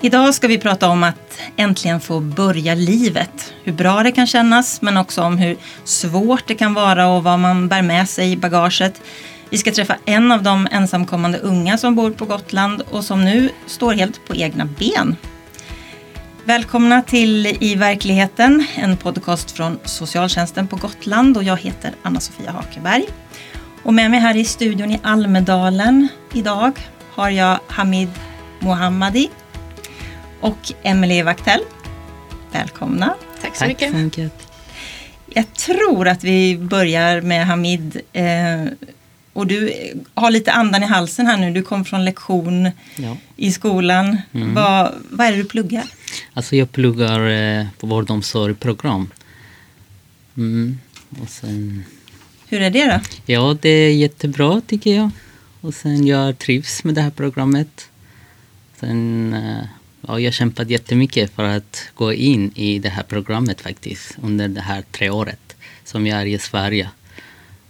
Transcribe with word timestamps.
Idag 0.00 0.34
ska 0.34 0.48
vi 0.48 0.58
prata 0.58 0.88
om 0.88 1.02
att 1.02 1.40
äntligen 1.56 2.00
få 2.00 2.20
börja 2.20 2.74
livet. 2.74 3.54
Hur 3.64 3.72
bra 3.72 4.02
det 4.02 4.12
kan 4.12 4.26
kännas, 4.26 4.82
men 4.82 4.96
också 4.96 5.22
om 5.22 5.38
hur 5.38 5.56
svårt 5.84 6.46
det 6.46 6.54
kan 6.54 6.74
vara 6.74 7.08
och 7.08 7.24
vad 7.24 7.38
man 7.38 7.68
bär 7.68 7.82
med 7.82 8.08
sig 8.08 8.32
i 8.32 8.36
bagaget. 8.36 9.02
Vi 9.50 9.58
ska 9.58 9.72
träffa 9.72 9.96
en 10.04 10.32
av 10.32 10.42
de 10.42 10.68
ensamkommande 10.70 11.38
unga 11.38 11.78
som 11.78 11.94
bor 11.94 12.10
på 12.10 12.24
Gotland 12.24 12.82
och 12.90 13.04
som 13.04 13.24
nu 13.24 13.50
står 13.66 13.92
helt 13.92 14.26
på 14.26 14.36
egna 14.36 14.64
ben. 14.64 15.16
Välkomna 16.44 17.02
till 17.02 17.46
I 17.46 17.74
verkligheten, 17.74 18.66
en 18.76 18.96
podcast 18.96 19.50
från 19.50 19.78
socialtjänsten 19.84 20.68
på 20.68 20.76
Gotland 20.76 21.36
och 21.36 21.42
jag 21.42 21.56
heter 21.56 21.92
Anna-Sofia 22.02 22.50
Hakeberg. 22.50 23.04
Och 23.82 23.94
med 23.94 24.10
mig 24.10 24.20
här 24.20 24.36
i 24.36 24.44
studion 24.44 24.90
i 24.90 25.00
Almedalen 25.02 26.08
idag 26.32 26.72
har 27.14 27.30
jag 27.30 27.58
Hamid 27.66 28.10
Mohammadi 28.60 29.30
och 30.40 30.72
Emelie 30.82 31.22
Wachtell. 31.22 31.60
Välkomna. 32.52 33.14
Tack 33.42 33.54
så 33.54 33.58
Tack 33.58 33.68
mycket. 33.68 33.90
så 33.90 33.96
mycket. 33.96 34.32
Jag 35.34 35.54
tror 35.54 36.08
att 36.08 36.24
vi 36.24 36.58
börjar 36.58 37.20
med 37.20 37.46
Hamid. 37.46 38.00
Eh, 38.12 38.64
och 39.32 39.46
du 39.46 39.72
har 40.14 40.30
lite 40.30 40.52
andan 40.52 40.82
i 40.82 40.86
halsen 40.86 41.26
här 41.26 41.36
nu. 41.36 41.50
Du 41.50 41.62
kom 41.62 41.84
från 41.84 42.04
lektion 42.04 42.70
Ja. 42.96 43.16
i 43.36 43.52
skolan. 43.52 44.18
Mm. 44.32 44.54
Vad, 44.54 44.94
vad 45.10 45.26
är 45.26 45.30
det 45.32 45.36
du 45.38 45.44
pluggar? 45.44 45.84
Alltså 46.34 46.56
jag 46.56 46.72
pluggar 46.72 47.28
eh, 47.28 47.66
på 47.78 47.86
vård 47.86 48.04
och 48.04 48.10
omsorgsprogram. 48.10 49.10
Mm. 50.36 50.78
Och 51.22 51.28
sen, 51.28 51.84
Hur 52.48 52.62
är 52.62 52.70
det 52.70 52.84
då? 52.86 53.00
ja, 53.32 53.56
det 53.60 53.68
är 53.68 53.92
jättebra 53.92 54.60
tycker 54.66 54.96
jag. 54.96 55.10
Och 55.60 55.74
sen 55.74 56.06
jag 56.06 56.38
trivs 56.38 56.84
med 56.84 56.94
det 56.94 57.00
här 57.00 57.10
programmet. 57.10 57.88
Sen, 58.80 59.34
eh, 59.34 59.64
ja, 60.08 60.20
jag 60.20 60.34
kämpat 60.34 60.70
jättemycket 60.70 61.34
för 61.34 61.44
att 61.44 61.88
gå 61.94 62.12
in 62.12 62.52
i 62.54 62.78
det 62.78 62.88
här 62.88 63.02
programmet 63.02 63.60
faktiskt 63.60 64.18
under 64.22 64.48
det 64.48 64.60
här 64.60 64.84
tre 64.92 65.10
året 65.10 65.56
som 65.84 66.06
jag 66.06 66.20
är 66.20 66.26
i 66.26 66.38
Sverige. 66.38 66.90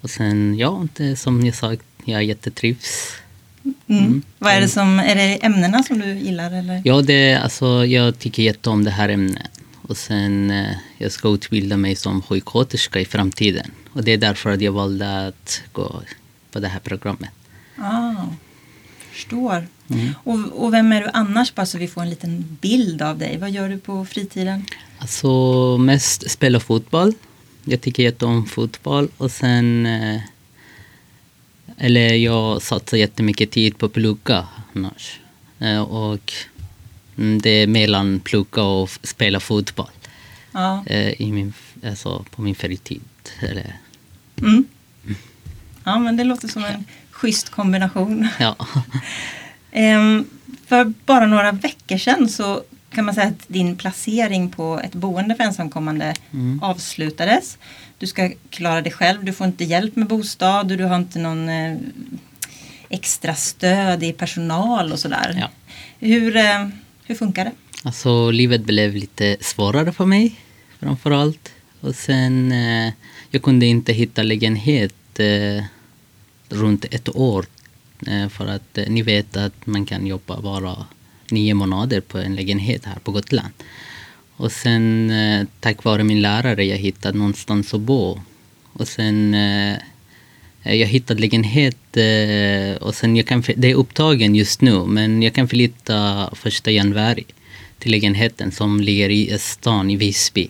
Och 0.00 0.10
sen, 0.10 0.58
ja, 0.58 0.86
det, 0.96 1.16
som 1.16 1.46
jag 1.46 1.54
sagt, 1.54 1.82
jag 2.04 2.24
jättetrivs. 2.24 3.12
Mm. 3.86 4.22
Vad 4.38 4.52
är 4.52 4.60
det 4.60 4.68
som, 4.68 4.98
är 4.98 5.14
det 5.14 5.44
ämnena 5.44 5.82
som 5.82 5.98
du 5.98 6.14
gillar 6.14 6.50
eller? 6.50 6.82
Ja, 6.84 7.02
det, 7.02 7.34
alltså, 7.34 7.84
jag 7.86 8.18
tycker 8.18 8.42
jätteom 8.42 8.84
det 8.84 8.90
här 8.90 9.08
ämnet. 9.08 9.50
Och 9.82 9.96
sen 9.96 10.50
eh, 10.50 10.76
jag 10.98 11.12
ska 11.12 11.28
utbilda 11.28 11.76
mig 11.76 11.96
som 11.96 12.22
sjuksköterska 12.22 13.00
i 13.00 13.04
framtiden. 13.04 13.70
Och 13.92 14.04
det 14.04 14.12
är 14.12 14.18
därför 14.18 14.50
att 14.50 14.60
jag 14.60 14.72
valde 14.72 15.26
att 15.26 15.62
gå 15.72 16.02
på 16.50 16.58
det 16.58 16.68
här 16.68 16.80
programmet. 16.80 17.30
Ah, 17.76 18.14
förstår. 19.22 19.66
Mm. 19.90 20.14
Och, 20.24 20.64
och 20.64 20.72
vem 20.72 20.92
är 20.92 21.00
du 21.00 21.10
annars? 21.14 21.54
Bara 21.54 21.66
så 21.66 21.78
vi 21.78 21.88
får 21.88 22.02
en 22.02 22.10
liten 22.10 22.58
bild 22.60 23.02
av 23.02 23.18
dig. 23.18 23.38
Vad 23.38 23.50
gör 23.50 23.68
du 23.68 23.78
på 23.78 24.04
fritiden? 24.04 24.64
Alltså 24.98 25.28
mest 25.78 26.30
spela 26.30 26.60
fotboll. 26.60 27.12
Jag 27.64 27.80
tycker 27.80 28.02
jätteom 28.02 28.46
fotboll. 28.46 29.08
Och 29.16 29.30
sen... 29.30 29.86
Eh, 29.86 30.20
eller 31.78 32.14
jag 32.14 32.62
satsar 32.62 32.96
jättemycket 32.96 33.50
tid 33.50 33.78
på 33.78 33.86
att 33.86 33.92
plugga 33.92 34.48
annars. 34.74 35.20
Eh, 35.58 35.80
och 35.82 36.32
mm, 37.18 37.40
det 37.40 37.50
är 37.50 37.66
mellan 37.66 38.20
plugga 38.20 38.62
och 38.62 38.90
spela 39.02 39.40
fotboll. 39.40 39.90
Ja. 40.52 40.84
Eh, 40.86 41.20
i 41.22 41.32
min, 41.32 41.52
alltså, 41.84 42.24
på 42.30 42.42
min 42.42 42.54
fritid. 42.54 43.02
Eller, 43.40 43.76
Mm. 44.40 44.64
ja, 45.84 45.98
men 45.98 46.16
det 46.16 46.24
låter 46.24 46.48
som 46.48 46.64
en 46.64 46.84
schysst 47.20 47.48
kombination. 47.50 48.28
ja. 48.40 48.56
Ehm, 49.72 50.24
för 50.66 50.92
bara 51.06 51.26
några 51.26 51.52
veckor 51.52 51.98
sedan 51.98 52.28
så 52.28 52.62
kan 52.90 53.04
man 53.04 53.14
säga 53.14 53.26
att 53.26 53.44
din 53.48 53.76
placering 53.76 54.50
på 54.50 54.80
ett 54.84 54.92
boende 54.94 55.34
för 55.34 55.44
ensamkommande 55.44 56.14
Mm. 56.32 56.62
avslutades. 56.62 57.58
Du 57.98 58.06
ska 58.06 58.30
klara 58.50 58.80
dig 58.80 58.92
själv, 58.92 59.24
du 59.24 59.32
får 59.32 59.46
inte 59.46 59.64
hjälp 59.64 59.96
med 59.96 60.06
bostad 60.08 60.70
och 60.72 60.78
du 60.78 60.84
har 60.84 60.96
inte 60.96 61.18
någon 61.18 61.48
eh, 61.48 61.76
extra 62.88 63.34
stöd 63.34 64.02
i 64.02 64.12
personal 64.12 64.92
och 64.92 64.98
sådär. 64.98 65.36
Ja. 65.40 65.50
Hur, 65.98 66.36
eh, 66.36 66.68
hur 67.04 67.14
funkar 67.14 67.44
det? 67.44 67.52
Alltså 67.84 68.30
livet 68.30 68.64
blev 68.64 68.94
lite 68.94 69.36
svårare 69.40 69.92
för 69.92 70.06
mig 70.06 70.34
framför 70.80 71.10
allt. 71.10 71.52
Och 71.80 71.94
sen 71.94 72.52
eh, 72.52 72.92
jag 73.30 73.42
kunde 73.42 73.66
inte 73.66 73.92
hitta 73.92 74.22
lägenhet 74.22 74.94
eh, 75.18 75.64
runt 76.48 76.84
ett 76.84 77.16
år. 77.16 77.46
Eh, 78.06 78.28
för 78.28 78.46
att 78.46 78.78
eh, 78.78 78.84
ni 78.88 79.02
vet 79.02 79.36
att 79.36 79.66
man 79.66 79.86
kan 79.86 80.06
jobba 80.06 80.40
bara 80.40 80.86
nio 81.30 81.54
månader 81.54 82.00
på 82.00 82.18
en 82.18 82.34
lägenhet 82.34 82.84
här 82.84 82.98
på 82.98 83.12
Gotland. 83.12 83.52
Och 84.36 84.52
sen 84.52 85.10
eh, 85.10 85.46
tack 85.60 85.84
vare 85.84 86.04
min 86.04 86.22
lärare 86.22 86.64
jag 86.64 86.76
hittade 86.76 87.18
någonstans 87.18 87.74
att 87.74 87.80
bo. 87.80 88.20
Och 88.72 88.88
sen 88.88 89.36
jag 90.62 90.86
hittade 90.86 91.20
lägenhet 91.20 91.96
och 92.80 92.94
sen 92.94 93.16
jag 93.16 93.26
kan, 93.26 93.44
det 93.56 93.70
är 93.70 93.74
upptagen 93.74 94.34
just 94.34 94.60
nu 94.60 94.84
men 94.84 95.22
jag 95.22 95.34
kan 95.34 95.48
flytta 95.48 96.30
första 96.32 96.70
januari 96.70 97.24
till 97.78 97.90
lägenheten 97.90 98.52
som 98.52 98.80
ligger 98.80 99.10
i 99.10 99.38
stan 99.38 99.90
i 99.90 99.96
Visby. 99.96 100.48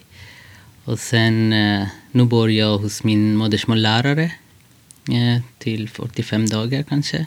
Och 0.85 0.99
sen 0.99 1.51
nu 2.13 2.25
bor 2.25 2.51
jag 2.51 2.79
hos 2.79 3.05
min 3.05 3.37
modersmållärare 3.37 4.33
till 5.59 5.89
45 5.89 6.49
dagar 6.49 6.83
kanske. 6.83 7.27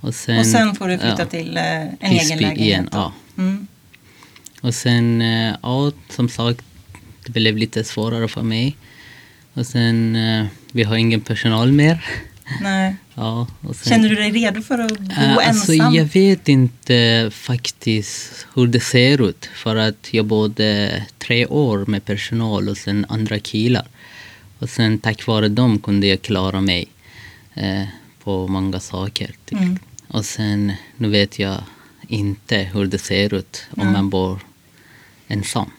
Och 0.00 0.14
sen, 0.14 0.38
och 0.38 0.46
sen 0.46 0.74
får 0.74 0.88
du 0.88 0.98
flytta 0.98 1.16
ja, 1.18 1.26
till 1.26 1.56
eh, 1.56 1.82
en 1.82 1.96
egen 2.00 2.38
lägenhet. 2.38 2.58
igen. 2.58 2.88
Ja. 2.92 3.12
Mm. 3.38 3.66
Och 4.60 4.74
sen, 4.74 5.22
eh, 5.22 5.54
ja, 5.62 5.92
som 6.10 6.28
sagt, 6.28 6.62
det 7.26 7.32
blev 7.32 7.56
lite 7.56 7.84
svårare 7.84 8.28
för 8.28 8.42
mig. 8.42 8.76
Och 9.54 9.66
sen, 9.66 10.16
eh, 10.16 10.46
vi 10.72 10.82
har 10.82 10.96
ingen 10.96 11.20
personal 11.20 11.72
mer. 11.72 12.04
Nej. 12.62 12.96
Ja, 13.18 13.46
sen, 13.62 13.74
Känner 13.90 14.08
du 14.08 14.14
dig 14.14 14.30
redo 14.30 14.62
för 14.62 14.78
att 14.78 14.98
bo 14.98 15.12
Eh, 15.12 15.36
alltså, 15.48 15.72
ensam? 15.72 15.94
jag 15.94 16.04
vet 16.04 16.48
inte 16.48 17.30
faktiskt 17.32 18.46
hur 18.54 18.66
det 18.66 18.80
ser 18.80 19.28
ut. 19.28 19.50
För 19.54 19.76
att 19.76 20.08
jag 20.10 20.24
bodde 20.24 21.02
tre 21.18 21.46
år 21.46 21.84
med 21.86 22.04
personal 22.04 22.68
och 22.68 22.76
sen 22.76 23.06
andra 23.08 23.38
killar. 23.38 23.86
Och 24.58 24.70
sen 24.70 24.98
tack 24.98 25.26
vare 25.26 25.48
dem 25.48 25.78
kunde 25.78 26.06
jag 26.06 26.22
klara 26.22 26.60
mig 26.60 26.88
eh, 27.56 27.82
på 28.24 28.48
många 28.48 28.80
saker. 28.80 29.30
Typ. 29.44 29.58
Mm. 29.60 29.78
Och 30.08 30.24
sen, 30.24 30.72
nu 30.96 31.08
vet 31.08 31.38
jag 31.38 31.56
inte 32.08 32.56
hur 32.58 32.86
det 32.86 32.98
ser 32.98 33.34
ut 33.34 33.66
om 33.70 33.84
Nej. 33.84 33.92
man 33.92 34.10
bor 34.10 34.38
ensam. 35.28 35.70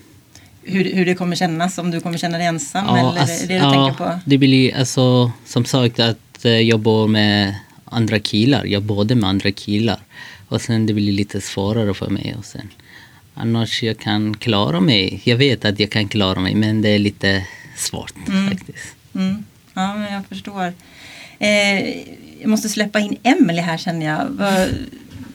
hur, 0.63 0.93
hur 0.95 1.05
det 1.05 1.15
kommer 1.15 1.35
kännas, 1.35 1.77
om 1.77 1.91
du 1.91 1.99
kommer 1.99 2.17
känna 2.17 2.37
dig 2.37 2.47
ensam 2.47 2.89
eller 2.95 3.19
alltså, 3.19 3.43
är 3.43 3.47
det 3.47 3.53
du 3.53 3.59
ja, 3.59 3.71
tänker 3.71 4.03
på? 4.05 4.19
Det 4.25 4.37
blir 4.37 4.75
alltså, 4.77 5.31
som 5.45 5.65
sagt 5.65 5.99
att 5.99 6.45
eh, 6.45 6.51
jag 6.51 6.79
bor 6.79 7.07
med 7.07 7.55
andra 7.85 8.19
killar. 8.19 8.65
Jag 8.65 8.83
bodde 8.83 9.15
med 9.15 9.29
andra 9.29 9.51
killar. 9.51 9.99
Och 10.47 10.61
sen 10.61 10.85
det 10.85 10.93
blir 10.93 11.11
lite 11.11 11.41
svårare 11.41 11.93
för 11.93 12.09
mig. 12.09 12.35
Och 12.37 12.45
sen, 12.45 12.69
annars 13.33 13.83
jag 13.83 13.97
kan 13.99 14.37
klara 14.37 14.79
mig. 14.79 15.21
Jag 15.23 15.37
vet 15.37 15.65
att 15.65 15.79
jag 15.79 15.91
kan 15.91 16.07
klara 16.07 16.39
mig 16.39 16.55
men 16.55 16.81
det 16.81 16.89
är 16.89 16.99
lite 16.99 17.45
svårt 17.77 18.13
Mm. 18.27 18.49
faktiskt. 18.49 18.95
Mm. 19.15 19.45
Ja, 19.73 19.95
men 19.95 20.13
jag 20.13 20.25
förstår. 20.25 20.73
Eh, 21.39 21.97
jag 22.41 22.49
måste 22.49 22.69
släppa 22.69 22.99
in 22.99 23.17
Emelie 23.23 23.61
här 23.61 23.77
känner 23.77 24.05
jag. 24.05 24.27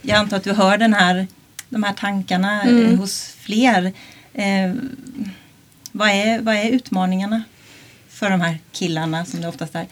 Jag 0.01 0.17
antar 0.17 0.37
att 0.37 0.43
du 0.43 0.53
hör 0.53 0.77
den 0.77 0.93
här, 0.93 1.27
de 1.69 1.83
här 1.83 1.93
tankarna 1.93 2.61
eh, 2.63 2.67
Mm. 2.69 2.97
hos 2.99 3.35
fler. 3.39 3.91
Eh, 4.33 4.73
vad, 5.91 6.09
är, 6.09 6.41
vad 6.41 6.55
är 6.55 6.69
utmaningarna 6.69 7.43
för 8.09 8.29
de 8.29 8.41
här 8.41 8.57
killarna 8.71 9.25
som 9.25 9.41
det 9.41 9.47
oftast 9.47 9.75
är? 9.75 9.85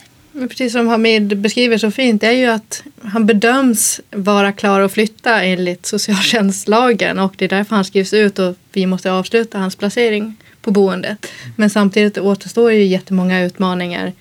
Precis 0.49 0.73
som 0.73 0.87
Hamid 0.87 1.37
beskriver 1.37 1.77
så 1.77 1.91
fint 1.91 2.23
är 2.23 2.31
ju 2.31 2.45
att 2.45 2.83
han 3.03 3.25
bedöms 3.25 4.01
vara 4.11 4.51
klar 4.51 4.81
att 4.81 4.91
flytta 4.91 5.43
enligt 5.43 5.85
socialtjänstlagen 5.85 7.19
och 7.19 7.33
det 7.37 7.45
är 7.45 7.49
därför 7.49 7.75
han 7.75 7.85
skrivs 7.85 8.13
ut 8.13 8.39
och 8.39 8.55
vi 8.73 8.85
måste 8.85 9.11
avsluta 9.11 9.57
hans 9.59 9.75
placering 9.75 10.35
på 10.61 10.71
boendet. 10.71 11.25
Men 11.55 11.69
samtidigt 11.69 12.17
återstår 12.17 12.71
ju 12.71 12.83
jättemånga 12.83 13.41
utmaningar 13.41 14.13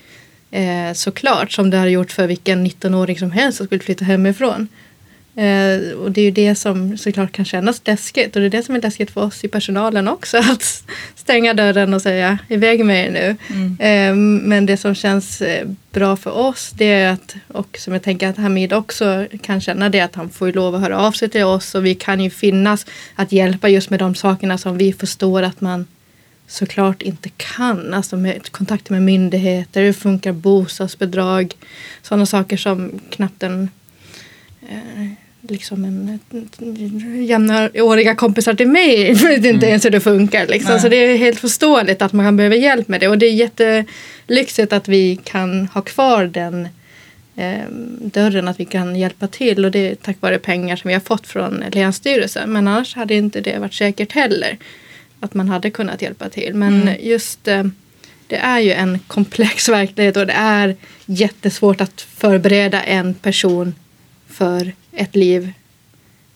eh, 0.51 0.93
såklart 0.95 1.53
som 1.53 1.71
det 1.71 1.77
hade 1.77 1.91
gjort 1.91 2.13
för 2.13 2.27
vilken 2.27 2.67
19-åring 2.67 3.19
som 3.19 3.31
helst 3.31 3.59
som 3.59 3.67
skulle 3.67 3.83
flytta 3.83 4.05
hemifrån. 4.05 4.69
Eh, 5.37 5.93
och 5.93 6.11
det 6.13 6.21
är 6.21 6.25
ju 6.25 6.31
det 6.31 6.55
som 6.55 6.99
såklart 6.99 7.33
kan 7.33 7.45
kännas 7.45 7.83
läskigt 7.85 8.37
och 8.37 8.41
det 8.41 8.47
är 8.47 8.51
det 8.51 8.63
som 8.63 8.75
är 8.75 8.81
läskigt 8.81 9.11
för 9.11 9.23
oss 9.23 9.45
i 9.45 9.49
personalen 9.49 10.09
också. 10.09 10.39
Att 10.53 10.85
stänga 11.15 11.55
dörren 11.55 11.95
och 11.95 12.03
säga 12.03 12.39
iväg 12.49 12.85
med 12.85 13.07
er 13.07 13.11
nu. 13.11 13.37
Mm. 13.55 13.77
Eh, 13.81 14.47
men 14.49 14.67
det 14.67 14.77
som 14.77 14.95
känns 14.95 15.43
eh, 15.43 15.69
bra 15.93 16.17
för 16.17 16.31
oss 16.31 16.71
det 16.71 16.85
är 16.85 17.13
att, 17.13 17.37
och 17.49 17.79
som 17.81 17.93
jag 17.93 18.03
tänker 18.03 18.29
att 18.29 18.37
Hamid 18.37 18.73
också 18.73 19.27
kan 19.43 19.61
känna 19.61 19.89
det 19.89 20.01
att 20.01 20.15
han 20.15 20.31
får 20.31 20.49
ju 20.49 20.55
lov 20.55 20.75
att 20.75 20.81
höra 20.81 20.99
av 20.99 21.13
sig 21.13 21.29
till 21.29 21.45
oss 21.45 21.75
och 21.75 21.87
vi 21.87 21.95
kan 21.95 22.21
ju 22.21 22.31
finnas 22.31 22.87
att 23.15 23.33
hjälpa 23.33 23.69
just 23.69 23.91
med 23.91 23.99
de 23.99 24.15
sakerna 24.15 24.59
som 24.59 24.79
vi 24.79 24.93
förstår 24.93 25.43
att 25.43 25.61
man 25.61 25.87
såklart 26.51 27.03
inte 27.03 27.29
kan. 27.37 27.95
Alltså 27.95 28.17
med 28.17 28.53
kontakter 28.53 28.93
med 28.93 29.03
myndigheter, 29.03 29.83
hur 29.83 29.93
funkar 29.93 30.33
bostadsbidrag, 30.33 31.55
sådana 32.03 32.27
saker 32.27 32.57
som 32.57 33.01
knappt 33.11 33.43
en 33.43 33.71
eh, 34.69 35.07
liksom 35.41 35.85
en, 35.85 36.19
jämnåriga 37.27 38.15
kompisar 38.15 38.55
till 38.55 38.69
mig 38.69 39.13
vet 39.15 39.37
inte 39.37 39.51
Mm. 39.51 39.69
ens 39.69 39.85
hur 39.85 39.91
det 39.91 40.01
funkar. 40.01 40.47
Liksom. 40.47 40.73
Nej. 40.73 40.81
Så 40.81 40.89
det 40.89 40.97
är 40.97 41.17
helt 41.17 41.41
förståeligt 41.41 42.03
att 42.03 42.13
man 42.13 42.27
kan 42.27 42.37
behöva 42.37 42.57
hjälp 42.57 42.89
med 42.89 43.01
det. 43.01 43.09
Och 43.09 43.19
det 43.19 43.27
är 43.27 43.33
jättelyxigt 43.33 44.73
att 44.73 44.89
vi 44.89 45.19
kan 45.25 45.67
ha 45.67 45.83
kvar 45.83 46.25
den 46.25 46.69
eh, 47.37 47.65
dörren, 48.01 48.49
att 48.49 48.61
vi 48.61 48.65
kan 48.65 48.97
hjälpa 48.97 49.27
till. 49.27 49.65
Och 49.65 49.71
det 49.71 49.91
är 49.91 49.95
tack 49.95 50.17
vare 50.21 50.39
pengar 50.39 50.77
som 50.77 50.89
vi 50.89 50.95
har 50.95 51.01
fått 51.01 51.27
från 51.27 51.65
Länsstyrelsen. 51.73 52.53
Men 52.53 52.69
annars 52.69 52.95
hade 52.95 53.15
inte 53.15 53.41
det 53.41 53.59
varit 53.59 53.75
säkert 53.75 54.13
heller. 54.13 54.59
Att 55.21 55.35
man 55.35 55.49
hade 55.49 55.71
kunnat 55.71 56.03
hjälpa 56.03 56.29
till. 56.29 56.55
Men 56.55 56.83
Mm. 56.83 56.97
just 57.07 57.49
eh, 57.49 57.65
det 58.27 58.37
är 58.37 58.59
ju 58.61 58.73
en 58.73 58.99
komplex 59.07 59.69
verklighet 59.79 60.17
och 60.17 60.27
det 60.27 60.33
är 60.33 60.77
jättesvårt 61.07 61.81
att 61.81 62.01
förbereda 62.01 62.83
en 62.83 63.15
person 63.15 63.75
för 64.29 64.73
ett 64.93 65.17
liv, 65.17 65.53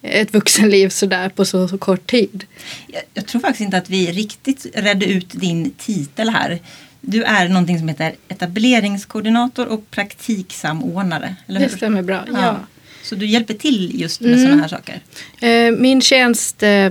ett 0.02 0.34
vuxenliv 0.34 0.88
sådär 0.88 1.28
på 1.28 1.44
så, 1.44 1.68
så 1.68 1.78
kort 1.78 2.10
tid. 2.10 2.44
Jag, 2.86 3.02
jag 3.14 3.26
tror 3.26 3.40
faktiskt 3.40 3.60
inte 3.60 3.76
att 3.76 3.90
vi 3.90 4.12
riktigt 4.12 4.66
redde 4.74 5.06
ut 5.06 5.28
din 5.32 5.70
titel 5.70 6.28
här. 6.30 6.58
Du 7.00 7.22
är 7.24 7.48
någonting 7.48 7.78
som 7.78 7.88
heter 7.88 8.14
etableringskoordinator 8.28 9.66
och 9.66 9.90
praktiksamordnare. 9.90 11.36
Eller 11.46 11.60
hur? 11.60 11.68
Det 11.68 11.76
stämmer 11.76 12.02
bra. 12.02 12.24
Ja. 12.32 12.56
Så 13.02 13.14
du 13.14 13.26
hjälper 13.26 13.54
till 13.54 14.00
just 14.00 14.20
med 14.20 14.30
Mm. 14.32 14.42
sådana 14.44 14.62
här 14.62 14.68
saker? 14.68 15.00
Eh, 15.40 15.70
Min 15.80 16.00
tjänst 16.00 16.62
eh, 16.62 16.90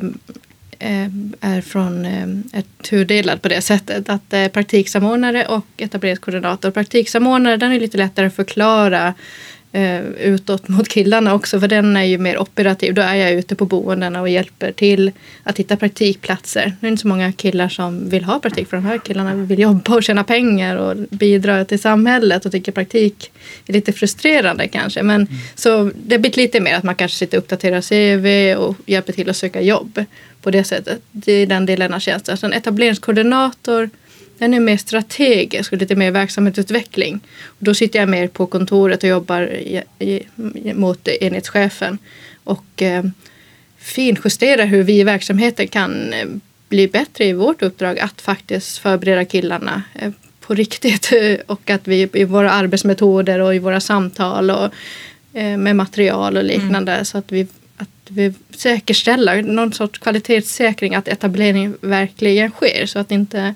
är 1.42 1.62
från 1.62 2.06
eh, 2.06 2.60
ett 2.60 2.68
tudelad 2.82 3.42
på 3.42 3.48
det 3.48 3.62
sättet 3.62 4.10
att 4.10 4.34
eh, 4.34 4.48
praktiksamordnare 4.48 5.46
och 5.46 5.66
etableringskoordinator. 5.78 6.72
Praktiksamordnare 6.72 7.58
den 7.58 7.72
är 7.72 7.80
lite 7.80 7.98
lättare 7.98 8.26
att 8.26 8.36
förklara 8.36 9.14
eh, 9.74 10.02
utåt 10.02 10.68
mot 10.68 10.88
killarna 10.88 11.34
också 11.34 11.60
för 11.60 11.68
den 11.68 11.98
är 11.98 12.04
ju 12.04 12.18
mer 12.18 12.38
operativ. 12.38 12.94
Då 12.94 13.02
är 13.02 13.16
jag 13.16 13.32
ute 13.32 13.56
på 13.56 13.66
boendena 13.66 14.22
och 14.22 14.30
hjälper 14.30 14.72
till 14.72 15.12
att 15.44 15.60
hitta 15.60 15.78
praktikplatser. 15.78 16.74
Det 16.80 16.88
är 16.88 16.92
inte 16.92 17.02
så 17.02 17.08
många 17.08 17.32
killar 17.32 17.70
som 17.70 18.10
vill 18.10 18.24
ha 18.24 18.40
praktik 18.40 18.70
för 18.70 18.78
de 18.78 18.86
här 18.86 18.98
killarna 18.98 19.36
vill 19.36 19.60
jobba 19.60 19.96
och 19.96 20.04
tjäna 20.04 20.24
pengar 20.24 20.76
och 20.76 20.96
bidra 21.10 21.66
till 21.66 21.80
samhället 21.80 22.46
och 22.46 22.52
tycker 22.52 22.72
praktik 22.72 23.32
är 23.68 23.74
lite 23.74 23.94
frustrerande 23.94 24.68
kanske. 24.68 25.04
Men 25.04 25.28
så 25.56 25.92
det 26.06 26.20
blir 26.20 26.32
lite 26.38 26.60
mer 26.60 26.76
att 26.76 26.84
man 26.84 26.96
kanske 26.96 27.18
sitter 27.18 27.38
och 27.38 27.44
uppdaterar 27.44 27.82
CV 27.82 28.58
och 28.60 28.76
hjälper 28.86 29.14
till 29.14 29.30
att 29.30 29.38
söka 29.38 29.62
jobb 29.62 30.06
på 30.44 30.52
det 30.52 30.64
sättet. 30.64 31.02
Det 31.12 31.32
är 31.32 31.46
den 31.46 31.66
delen 31.66 31.94
av 31.94 32.00
tjänsten. 32.00 32.38
Sen 32.38 32.54
etableringskoordinator 32.54 33.90
den 34.38 34.54
är 34.54 34.60
mer 34.60 34.78
strategisk 34.78 35.72
och 35.72 35.78
lite 35.78 35.96
mer 35.96 36.12
verksamhetsutveckling. 36.12 37.20
Och 37.46 37.66
då 37.66 37.74
sitter 37.74 38.00
jag 38.00 38.10
mer 38.10 38.28
på 38.28 38.46
kontoret 38.46 39.04
och 39.04 39.10
jobbar 39.10 39.42
i, 39.42 39.84
i, 40.00 40.22
mot 40.74 41.08
enhetschefen 41.08 41.98
och 42.44 42.82
eh, 42.82 43.04
finjusterar 43.78 44.66
hur 44.66 44.84
vi 44.84 45.00
i 45.00 45.04
verksamheten 45.04 45.68
kan 45.68 46.14
eh, 46.14 46.28
bli 46.70 46.88
bättre 46.88 47.26
i 47.26 47.34
vårt 47.34 47.62
uppdrag 47.62 48.00
att 48.00 48.22
faktiskt 48.22 48.78
förbereda 48.78 49.26
killarna 49.26 49.84
eh, 49.96 50.12
på 50.40 50.54
riktigt 50.54 51.14
och 51.48 51.70
att 51.70 51.88
vi 51.88 52.10
i 52.14 52.24
våra 52.24 52.52
arbetsmetoder 52.52 53.40
och 53.40 53.56
i 53.56 53.60
våra 53.60 53.80
samtal 53.80 54.52
och 54.52 54.70
eh, 55.34 55.58
med 55.58 55.76
material 55.76 56.38
och 56.38 56.44
liknande 56.44 57.06
så 57.06 57.18
att 57.18 57.32
vi, 57.32 57.48
att 57.78 57.90
vi 58.10 58.34
säkerställer 58.56 59.42
någon 59.42 59.74
sorts 59.74 60.00
kvalitetssäkring 60.00 60.96
att 60.96 61.08
etablering 61.08 61.76
verkligen 61.82 62.52
sker 62.52 62.86
så 62.86 63.00
att 63.00 63.12
inte 63.12 63.56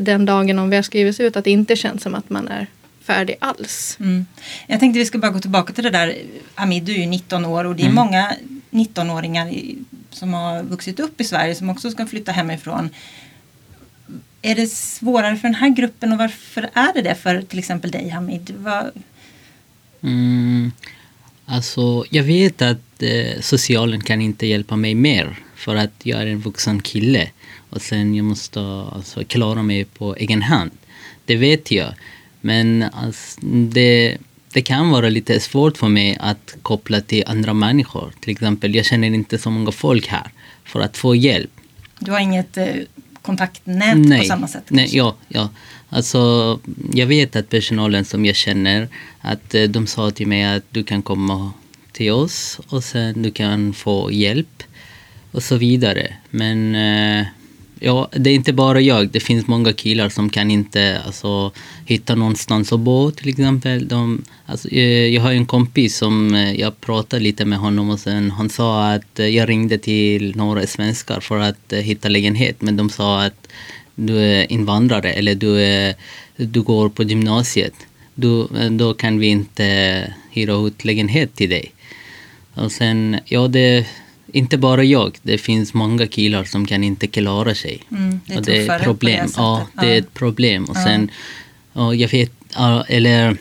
den 0.00 0.24
dagen 0.24 0.58
om 0.58 0.70
vi 0.70 0.76
har 0.76 0.82
skrivits 0.82 1.20
ut 1.20 1.36
att 1.36 1.44
det 1.44 1.50
inte 1.50 1.76
känns 1.76 2.02
som 2.02 2.14
att 2.14 2.30
man 2.30 2.48
är 2.48 2.66
färdig 3.02 3.36
alls. 3.38 3.96
Mm. 4.00 4.26
Jag 4.66 4.80
tänkte 4.80 4.98
vi 4.98 5.06
ska 5.06 5.18
bara 5.18 5.30
gå 5.32 5.38
tillbaka 5.40 5.72
till 5.72 5.84
det 5.84 5.90
där. 5.90 6.14
Hamid, 6.54 6.82
du 6.84 6.94
är 6.94 6.98
ju 6.98 7.06
19 7.06 7.44
år 7.44 7.64
och 7.64 7.76
det 7.76 7.82
är 7.82 7.84
Mm. 7.84 7.94
många 7.94 8.32
19-åringar 8.70 9.48
i- 9.48 9.78
som 10.10 10.34
har 10.34 10.62
vuxit 10.62 11.00
upp 11.00 11.20
i 11.20 11.24
Sverige 11.24 11.54
som 11.54 11.70
också 11.70 11.90
ska 11.90 12.06
flytta 12.06 12.32
hemifrån. 12.32 12.90
Är 14.42 14.54
det 14.54 14.66
svårare 14.66 15.36
för 15.36 15.48
den 15.48 15.54
här 15.54 15.68
gruppen 15.68 16.12
och 16.12 16.18
varför 16.18 16.70
är 16.74 16.92
det 16.94 17.02
det 17.02 17.14
för 17.14 17.42
till 17.42 17.58
exempel 17.58 17.90
dig 17.90 18.08
Hamid? 18.08 18.54
Vad, 18.58 18.90
Mm, 20.02 20.72
alltså, 21.46 22.04
jag 22.10 22.22
vet 22.22 22.62
att 22.62 23.02
eh, 23.02 23.40
socialen 23.40 24.00
kan 24.00 24.20
inte 24.20 24.46
hjälpa 24.46 24.76
mig 24.76 24.94
mer 24.94 25.38
för 25.54 25.76
att 25.76 25.92
jag 26.02 26.22
är 26.22 26.26
en 26.26 26.40
vuxen 26.40 26.82
kille 26.82 27.30
och 27.70 27.82
sen 27.82 28.14
jag 28.14 28.24
måste 28.24 28.60
alltså, 28.92 29.24
klara 29.24 29.62
mig 29.62 29.84
på 29.84 30.16
egen 30.16 30.42
hand. 30.42 30.70
Det 31.24 31.36
vet 31.36 31.70
jag. 31.70 31.94
Men 32.40 32.82
alltså, 32.82 33.40
det, 33.46 34.18
det 34.52 34.62
kan 34.62 34.90
vara 34.90 35.08
lite 35.08 35.40
svårt 35.40 35.76
för 35.76 35.88
mig 35.88 36.16
att 36.20 36.56
koppla 36.62 37.00
till 37.00 37.24
andra 37.26 37.54
människor. 37.54 38.12
Till 38.20 38.32
exempel, 38.32 38.74
jag 38.74 38.84
känner 38.84 39.06
inte 39.06 39.38
så 39.38 39.50
många 39.50 39.72
folk 39.72 40.06
här 40.06 40.30
för 40.64 40.80
att 40.80 40.96
få 40.96 41.14
hjälp. 41.14 41.50
du 41.98 42.10
har 42.10 42.20
inget 42.20 42.56
eh, 42.56 42.74
kontaktnät 43.24 44.18
på 44.18 44.24
samma 44.24 44.48
sätt? 44.48 44.64
Nej, 44.68 44.84
kanske? 44.84 44.98
ja, 44.98 45.16
ja. 45.28 45.48
Alltså, 45.88 46.60
jag 46.92 47.06
vet 47.06 47.36
att 47.36 47.48
personalen 47.48 48.04
som 48.04 48.24
jag 48.24 48.36
känner, 48.36 48.88
att 49.20 49.54
eh, 49.54 49.62
de 49.62 49.86
sa 49.86 50.10
till 50.10 50.26
mig 50.26 50.44
att 50.44 50.64
du 50.70 50.84
kan 50.84 51.02
komma 51.02 51.52
till 51.92 52.12
oss 52.12 52.60
och 52.68 52.84
sen 52.84 53.22
du 53.22 53.30
kan 53.30 53.72
få 53.72 54.12
hjälp 54.12 54.62
och 55.32 55.42
så 55.42 55.56
vidare. 55.56 56.14
Men 56.30 56.74
eh, 56.74 57.26
ja, 57.80 58.08
det 58.12 58.30
är 58.30 58.34
inte 58.34 58.52
bara 58.52 58.80
jag. 58.80 59.08
Det 59.08 59.20
finns 59.20 59.46
många 59.46 59.72
killar 59.72 60.08
som 60.08 60.30
kan 60.30 60.50
inte 60.50 61.00
alltså, 61.06 61.52
hitta 61.86 62.14
någonstans 62.14 62.72
att 62.72 62.80
bo 62.80 63.10
till 63.10 63.28
exempel. 63.28 63.88
De, 63.88 64.22
alltså, 64.46 64.68
eh, 64.68 65.06
jag 65.06 65.22
har 65.22 65.32
en 65.32 65.46
kompis 65.46 65.96
som 65.96 66.34
eh, 66.34 66.60
jag 66.60 66.80
pratade 66.80 67.22
lite 67.22 67.44
med 67.44 67.58
honom 67.58 67.90
och 67.90 68.00
sen 68.00 68.30
han 68.30 68.48
sa 68.48 68.92
att 68.92 69.20
eh, 69.20 69.28
jag 69.28 69.48
ringde 69.48 69.78
till 69.78 70.36
några 70.36 70.66
svenskar 70.66 71.20
för 71.20 71.38
att 71.38 71.72
hitta 71.72 72.08
lägenhet 72.08 72.62
men 72.62 72.76
de 72.76 72.90
sa 72.90 73.22
att 73.22 73.48
du 73.94 74.18
är 74.18 74.52
invandrare 74.52 75.12
eller 75.12 75.34
du, 75.34 75.60
är, 75.60 75.94
du 76.36 76.62
går 76.62 76.88
på 76.88 77.02
gymnasiet. 77.02 77.74
Du, 78.14 78.48
då 78.70 78.94
kan 78.94 79.18
vi 79.18 79.26
inte 79.26 80.14
hyra 80.30 80.66
ut 80.66 80.84
lägenhet 80.84 81.34
till 81.34 81.50
dig. 81.50 81.72
Och 82.54 82.72
sen, 82.72 83.16
ja 83.24 83.48
det 83.48 83.86
inte 84.34 84.58
bara 84.58 84.84
jag. 84.84 85.18
Det 85.22 85.38
finns 85.38 85.74
många 85.74 86.06
killar 86.06 86.44
som 86.44 86.66
kan 86.66 86.84
inte 86.84 87.06
klara 87.06 87.54
sig. 87.54 87.82
Mm, 87.90 88.20
det 88.26 88.34
är 88.34 88.38
och 88.38 88.44
det 88.44 88.56
är 88.56 88.60
tuffare 88.60 88.76
ett 88.78 88.84
problem. 88.84 89.26
det 89.26 89.32
ja, 89.36 89.66
det 89.80 89.86
är 89.94 89.98
ett 89.98 90.14
problem. 90.14 90.64
Och 90.64 90.76
sen, 90.76 91.10
ja, 91.72 91.94
jag 91.94 92.08
vet, 92.08 92.32
eller 92.88 93.36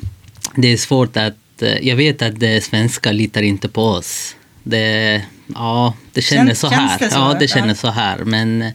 det 0.56 0.68
är 0.68 0.78
svårt 0.78 1.18
att, 1.18 1.62
eh, 1.62 1.88
jag 1.88 1.96
vet 1.96 2.22
att 2.22 2.40
det 2.40 2.64
svenska 2.64 3.12
litar 3.12 3.42
inte 3.42 3.70
på 3.70 3.84
oss. 3.84 4.36
Det, 4.64 5.22
ja, 5.56 5.94
det 6.14 6.22
känns 6.22 6.48
Känns- 6.48 6.60
så 6.60 6.68
här. 6.68 7.00
det 7.00 7.10
så? 7.10 7.16
Ja, 7.18 7.36
det 7.40 7.48
känns 7.48 7.80
så 7.80 7.88
här. 7.90 8.18
Men 8.18 8.62
eh, 8.62 8.72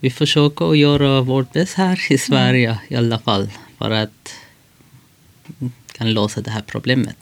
vi 0.00 0.10
försöker 0.10 0.70
att 0.70 0.78
göra 0.78 1.20
vårt 1.20 1.52
bästa 1.52 1.82
här 1.82 1.86
Mm. 1.88 1.98
i 2.08 2.18
Sverige 2.18 2.78
i 2.88 2.96
alla 2.96 3.18
fall. 3.18 3.50
För 3.78 3.90
att 3.90 4.34
mm, 5.60 5.72
kan 5.96 6.14
lösa 6.14 6.40
det 6.40 6.50
här 6.50 6.62
problemet. 6.66 7.16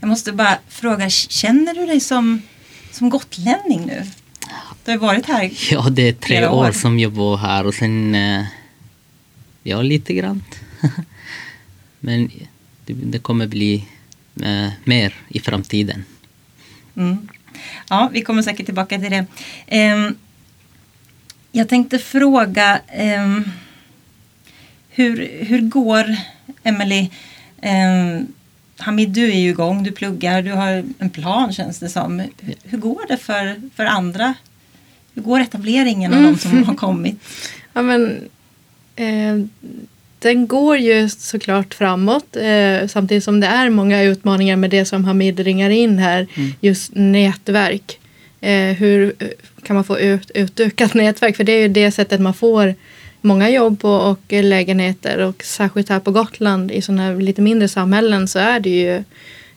Jag 0.00 0.08
måste 0.08 0.32
bara 0.32 0.58
fråga, 0.68 1.10
känner 1.10 1.74
du 1.74 1.86
dig 1.86 2.00
som, 2.00 2.42
som 2.94 3.10
gotlänning 3.10 3.86
nu? 3.86 4.02
Du 4.84 4.90
har 4.90 4.98
varit 4.98 5.26
här. 5.26 5.52
Ja, 5.70 5.88
det 5.90 6.08
är 6.08 6.12
tre 6.12 6.46
år. 6.46 6.66
år 6.68 6.72
som 6.72 6.98
jag 6.98 7.12
bor 7.12 7.36
här 7.36 7.66
och 7.66 7.74
sen... 7.74 8.14
eh, 8.14 8.44
Ja, 9.66 9.82
lite 9.82 10.14
grann. 10.14 10.44
Men 12.00 12.30
det, 12.86 13.18
kommer 13.18 13.46
bli 13.46 13.84
eh, 14.42 14.68
mer 14.84 15.14
i 15.28 15.40
framtiden. 15.40 16.04
Mm. 16.96 17.28
Ja, 17.88 18.10
vi 18.12 18.22
kommer 18.22 18.42
säkert 18.42 18.66
tillbaka 18.66 18.98
till 18.98 19.10
det. 19.10 19.26
Ehm, 19.66 20.16
jag 21.52 21.68
tänkte 21.68 21.98
fråga 21.98 22.80
ehm, 22.88 23.44
hur, 24.88 25.44
hur 25.44 25.60
går, 25.60 26.16
Emily 26.62 27.10
ehm, 27.62 28.26
Hamid, 28.78 29.08
du 29.08 29.24
är 29.32 29.38
ju 29.38 29.48
igång, 29.48 29.82
du 29.84 29.92
pluggar, 29.92 30.42
du 30.42 30.52
har 30.52 30.84
en 30.98 31.10
plan 31.10 31.52
känns 31.52 31.78
det 31.78 31.88
som. 31.88 32.18
Hur, 32.40 32.54
hur 32.64 32.78
går 32.78 33.00
det 33.08 33.16
för, 33.16 33.56
för 33.76 33.84
andra? 33.84 34.34
Hur 35.14 35.22
går 35.22 35.40
etableringen 35.40 36.12
av 36.12 36.18
Mm. 36.18 36.32
de 36.32 36.38
som 36.38 36.64
har 36.64 36.74
kommit? 36.74 37.16
Ja, 37.76 37.82
men, 37.82 38.20
eh, 38.96 39.46
den 40.18 40.46
går 40.46 40.76
ju 40.76 41.08
såklart 41.08 41.74
framåt 41.74 42.36
eh, 42.36 42.86
samtidigt 42.88 43.24
som 43.24 43.40
det 43.40 43.46
är 43.46 43.70
många 43.70 44.02
utmaningar 44.02 44.56
med 44.56 44.70
det 44.70 44.84
som 44.84 45.04
Hamid 45.04 45.40
ringar 45.40 45.70
in 45.70 45.98
här. 45.98 46.26
Just 46.60 46.90
nätverk. 46.94 47.98
Eh, 48.40 48.72
hur 48.72 49.14
eh, 49.18 49.28
kan 49.62 49.74
man 49.76 49.84
få 49.84 49.98
ut, 49.98 50.30
utökat 50.34 50.94
nätverk? 51.04 51.36
För 51.36 51.44
det 51.44 51.52
är 51.52 51.60
ju 51.60 51.68
det 51.68 51.90
sättet 51.90 52.20
man 52.20 52.34
får 52.34 52.74
många 53.24 53.50
jobb 53.50 53.84
och, 53.84 54.10
och 54.10 54.32
lägenheter 54.32 55.18
och 55.18 55.44
särskilt 55.44 55.88
här 55.88 56.00
på 56.00 56.10
Gotland 56.10 56.70
i 56.70 56.82
sådana 56.82 57.02
här 57.02 57.16
lite 57.16 57.42
mindre 57.42 57.68
samhällen 57.68 58.28
så 58.28 58.38
är 58.38 58.60
det 58.60 58.70
ju 58.70 59.04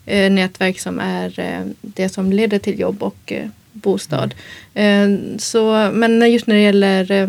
eh, 0.05 0.31
nätverk 0.31 0.79
som 0.79 0.99
är 0.99 1.39
eh, 1.39 1.65
det 1.81 2.09
som 2.09 2.31
leder 2.31 2.59
till 2.59 2.79
jobb 2.79 3.03
och 3.03 3.31
eh, 3.31 3.47
bostad. 3.71 4.35
Eh, 4.73 5.09
så, 5.37 5.91
men 5.93 6.31
just 6.31 6.47
när 6.47 6.55
det 6.55 6.61
gäller 6.61 7.11
eh, 7.11 7.27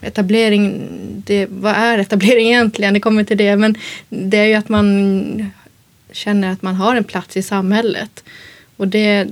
etablering, 0.00 0.88
det, 1.26 1.46
vad 1.46 1.74
är 1.74 1.98
etablering 1.98 2.46
egentligen? 2.52 2.94
Det 2.94 3.00
kommer 3.00 3.24
till 3.24 3.38
det. 3.38 3.56
Men 3.56 3.74
det 4.08 4.38
är 4.38 4.46
ju 4.46 4.54
att 4.54 4.68
man 4.68 5.50
känner 6.12 6.52
att 6.52 6.62
man 6.62 6.74
har 6.74 6.96
en 6.96 7.04
plats 7.04 7.36
i 7.36 7.42
samhället. 7.42 8.24
Och 8.76 8.88
det 8.88 9.28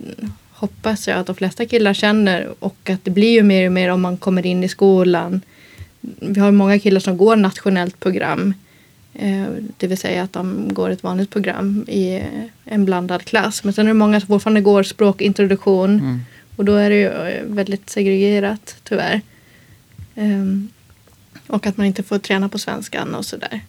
hoppas 0.57 1.09
jag 1.09 1.19
att 1.19 1.27
de 1.27 1.37
flesta 1.37 1.67
killar 1.67 1.95
känner 1.95 2.55
och 2.59 2.91
att 2.91 3.05
det 3.05 3.11
blir 3.11 3.33
ju 3.33 3.43
mer 3.43 3.67
och 3.67 3.73
mer 3.73 3.89
om 3.89 4.01
man 4.01 4.17
kommer 4.17 4.47
in 4.47 4.65
i 4.65 4.69
skolan. 4.69 5.41
Vi 6.21 6.41
har 6.41 6.51
många 6.51 6.79
killar 6.79 7.01
som 7.01 7.17
går 7.17 7.37
nationellt 7.37 8.01
program. 8.01 8.55
Eh, 9.15 9.47
det 9.77 9.87
vill 9.87 9.99
säga 9.99 10.23
att 10.23 10.33
de 10.33 10.69
går 10.75 10.91
ett 10.91 11.03
vanligt 11.03 11.31
program 11.31 11.85
i 11.89 12.23
en 12.65 12.85
blandad 12.85 13.25
klass. 13.25 13.65
Men 13.65 13.73
sen 13.73 13.87
är 13.87 13.91
det 13.91 13.95
många 13.95 14.21
som 14.21 14.27
fortfarande 14.27 14.61
går 14.61 14.83
språkintroduktion. 14.83 16.01
Mm. 16.01 16.21
Och 16.57 16.65
då 16.65 16.75
är 16.75 16.91
det 16.91 16.97
ju 16.97 17.07
eh, 17.07 17.45
väldigt 17.45 17.91
segregerat 17.91 18.77
tyvärr. 18.85 19.21
Ehm, 20.15 20.69
och 21.47 21.67
att 21.67 21.77
man 21.77 21.87
inte 21.87 22.03
får 22.03 22.19
träna 22.19 22.49
på 22.49 22.59
svenskan 22.59 23.15
och 23.15 23.27
sådär. 23.27 23.61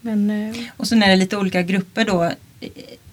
Men 0.00 0.30
eh, 0.30 0.56
Och 0.76 0.86
sen 0.86 1.02
är 1.02 1.08
det 1.08 1.16
lite 1.16 1.36
olika 1.36 1.62
grupper 1.62 2.04
då. 2.04 2.30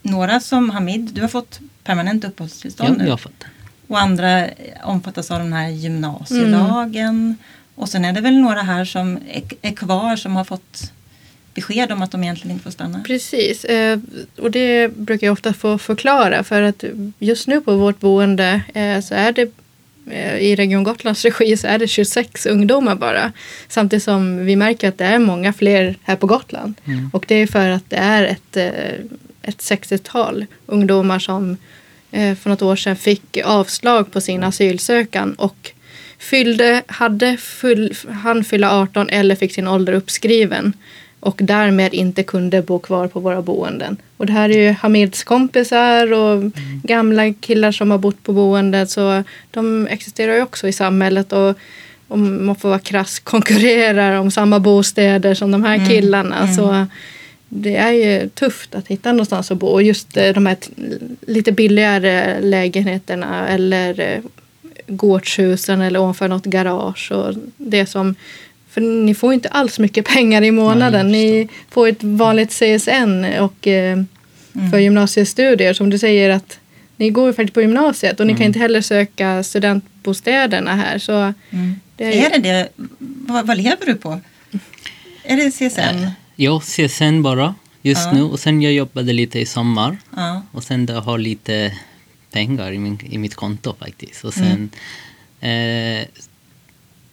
Några 0.02 0.40
som 0.40 0.70
Hamid, 0.70 1.10
du 1.12 1.20
har 1.20 1.28
fått 1.28 1.60
permanent 1.84 2.24
uppehållstillstånd 2.24 2.94
Ja, 2.98 3.02
nu. 3.02 3.08
jag 3.08 3.20
fattar. 3.20 3.50
Och 3.86 4.00
andra 4.00 4.48
omfattas 4.84 5.30
av 5.30 5.38
den 5.38 5.52
här 5.52 5.68
gymnasielagen. 5.68 7.36
Och 7.74 7.88
sen 7.88 8.04
är 8.04 8.12
det 8.12 8.20
väl 8.20 8.38
några 8.40 8.62
här 8.62 8.84
som 8.84 9.18
är, 9.32 9.42
är 9.62 9.72
kvar 9.72 10.16
som 10.16 10.36
har 10.36 10.44
fått 10.44 10.92
besked 11.54 11.92
om 11.92 12.02
att 12.02 12.10
de 12.10 12.22
egentligen 12.22 12.50
inte 12.50 12.64
får 12.64 12.70
stanna. 12.70 13.00
Precis, 13.06 13.64
eh, 13.64 13.98
och 14.38 14.50
det 14.50 14.96
brukar 14.96 15.26
jag 15.26 15.32
ofta 15.32 15.52
få 15.52 15.78
förklara 15.78 16.44
för 16.44 16.62
att 16.62 16.84
just 17.18 17.48
nu 17.48 17.60
på 17.60 17.76
vårt 17.76 18.00
boende 18.00 18.62
eh, 18.74 19.00
så 19.00 19.14
är 19.14 19.32
det 19.32 19.50
eh, 20.10 20.36
i 20.36 20.56
Region 20.56 20.84
Gotlands 20.84 21.24
regi 21.24 21.56
så 21.56 21.66
är 21.66 21.78
det 21.78 21.88
26 21.88 22.46
ungdomar 22.46 22.94
bara. 22.94 23.32
Samtidigt 23.68 24.04
som 24.04 24.44
vi 24.44 24.56
märker 24.56 24.88
att 24.88 24.98
det 24.98 25.04
är 25.04 25.18
många 25.18 25.52
fler 25.52 25.96
här 26.02 26.16
på 26.16 26.26
Gotland. 26.26 26.74
Mm. 26.84 27.10
Och 27.12 27.24
det 27.28 27.34
är 27.34 27.46
för 27.46 27.68
att 27.68 27.90
det 27.90 27.96
är 27.96 28.24
ett, 28.24 28.56
ett 29.42 29.58
60-tal 29.58 30.46
ungdomar 30.66 31.18
som 31.18 31.56
eh, 32.10 32.34
för 32.36 32.50
något 32.50 32.62
år 32.62 32.76
sedan 32.76 32.96
fick 32.96 33.38
avslag 33.44 34.12
på 34.12 34.20
sin 34.20 34.44
asylsökan 34.44 35.34
och 35.34 35.70
fyllde, 36.18 36.82
hade 36.86 37.36
full, 37.36 37.94
han 38.22 38.44
fylla 38.44 38.70
18 38.80 39.08
eller 39.08 39.34
fick 39.34 39.54
sin 39.54 39.68
ålder 39.68 39.92
uppskriven 39.92 40.72
och 41.20 41.40
därmed 41.42 41.94
inte 41.94 42.22
kunde 42.22 42.62
bo 42.62 42.78
kvar 42.78 43.08
på 43.08 43.20
våra 43.20 43.42
boenden. 43.42 43.96
Och 44.16 44.26
det 44.26 44.32
här 44.32 44.48
är 44.50 44.58
ju 44.58 44.70
Hamids 44.72 45.24
kompisar 45.24 46.12
och 46.12 46.52
gamla 46.82 47.32
killar 47.32 47.72
som 47.72 47.90
har 47.90 47.98
bott 47.98 48.22
på 48.22 48.32
boendet 48.32 48.90
så 48.90 49.24
de 49.50 49.86
existerar 49.90 50.34
ju 50.34 50.42
också 50.42 50.68
i 50.68 50.72
samhället 50.72 51.32
och 51.32 51.56
om 52.08 52.46
man 52.46 52.56
får 52.56 52.68
vara 52.68 52.78
krass 52.78 53.18
konkurrerar 53.18 54.16
om 54.18 54.30
samma 54.30 54.60
bostäder 54.60 55.34
som 55.34 55.50
de 55.50 55.64
här 55.64 55.74
Mm, 55.74 55.88
killarna. 55.88 56.36
mm. 56.42 56.54
Så 56.54 56.86
det 57.54 57.76
är 57.76 57.92
ju 57.92 58.28
tufft 58.28 58.74
att 58.74 58.88
hitta 58.88 59.12
någonstans 59.12 59.50
att 59.50 59.58
bo. 59.58 59.66
Och 59.66 59.82
just 59.82 60.16
eh, 60.16 60.32
de 60.34 60.46
här 60.46 60.56
lite 61.26 61.52
billigare 61.52 62.40
lägenheterna 62.40 63.48
eller 63.48 64.00
eh, 64.00 64.18
gårdshusen 64.86 65.80
eller 65.80 66.00
ovanför 66.00 66.28
något 66.28 66.44
garage. 66.44 67.12
Och 67.12 67.34
det 67.56 67.86
som, 67.86 68.14
för 68.70 68.80
ni 68.80 69.14
får 69.14 69.32
inte 69.34 69.48
alls 69.48 69.78
mycket 69.78 70.04
pengar 70.14 70.42
i 70.42 70.50
månaden. 70.50 71.12
Nej, 71.12 71.32
ni 71.32 71.48
får 71.70 71.88
ett 71.88 72.02
vanligt 72.02 72.50
CSN 72.50 73.24
och 73.40 73.66
eh, 73.66 73.98
Mm. 74.54 74.70
för 74.70 74.78
gymnasiestudier. 74.78 75.74
Som 75.74 75.90
du 75.90 75.98
säger 75.98 76.30
att 76.30 76.58
ni 76.96 77.10
går 77.10 77.26
ju 77.26 77.32
faktiskt 77.32 77.54
på 77.54 77.60
gymnasiet 77.60 78.20
och 78.20 78.26
ni 78.26 78.32
kan 78.32 78.36
Mm. 78.36 78.46
inte 78.46 78.58
heller 78.58 78.80
söka 78.80 79.42
studentbostäderna 79.42 80.74
här. 80.76 80.98
Så 80.98 81.12
Mm. 81.12 81.80
det 81.96 82.04
är, 82.04 82.26
Är 82.26 82.30
det 82.30 82.38
det? 82.38 82.68
Vad, 82.98 83.46
vad 83.46 83.56
lever 83.56 83.86
du 83.86 83.94
på? 83.94 84.20
Är 85.24 85.36
det 85.36 85.50
CSN? 85.50 86.06
Ja, 86.42 86.60
CSN 86.60 87.22
bara 87.22 87.54
just 87.82 88.04
Ja. 88.06 88.12
nu. 88.12 88.22
Och 88.22 88.40
sen 88.40 88.62
jag 88.62 88.72
jobbade 88.72 89.12
lite 89.12 89.38
i 89.40 89.46
sommar. 89.46 89.98
Ja. 90.16 90.42
Och 90.52 90.64
sen 90.64 90.86
jag 90.86 91.00
har 91.00 91.18
lite 91.18 91.78
pengar 92.30 92.72
i, 92.72 92.78
min, 92.78 92.98
i 93.10 93.18
mitt 93.18 93.34
konto 93.34 93.74
faktiskt. 93.78 94.24
Och 94.24 94.34
sen 94.34 94.70
eh, 95.40 96.06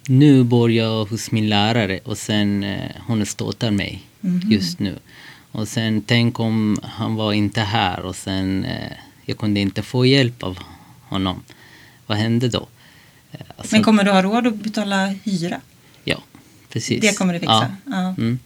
nu 0.08 0.44
bor 0.44 0.72
jag 0.72 1.06
hos 1.06 1.32
min 1.32 1.50
lärare 1.50 2.00
och 2.04 2.18
sen 2.18 2.64
eh, 2.64 2.92
hon 3.08 3.26
stöttar 3.26 3.72
mig 3.72 4.02
Mhm. 4.22 4.52
just 4.52 4.80
nu. 4.80 5.00
Och 5.52 5.68
sen 5.68 6.02
tänk 6.02 6.40
om 6.40 6.80
han 6.84 7.16
var 7.16 7.34
inte 7.34 7.62
här 7.62 8.00
och 8.00 8.16
sen 8.16 8.66
eh, 8.66 8.92
jag 9.26 9.38
kunde 9.38 9.60
inte 9.60 9.82
få 9.82 10.06
hjälp 10.06 10.44
av 10.44 10.58
honom. 11.10 11.44
Vad 12.08 12.18
hände 12.18 12.50
då? 12.50 12.68
Eh, 13.32 13.40
alltså- 13.58 13.76
Men 13.76 13.84
kommer 13.84 14.04
du 14.04 14.12
ha 14.12 14.22
råd 14.24 14.48
att 14.48 14.56
betala 14.56 15.06
hyra? 15.24 15.62
Ja, 16.04 16.18
precis. 16.70 17.02
Det 17.02 17.18
kommer 17.18 17.34
du 17.34 17.40
fixa? 17.40 17.76
Ja. 17.86 17.92
Ja. 17.92 18.08
Mm. 18.18 18.40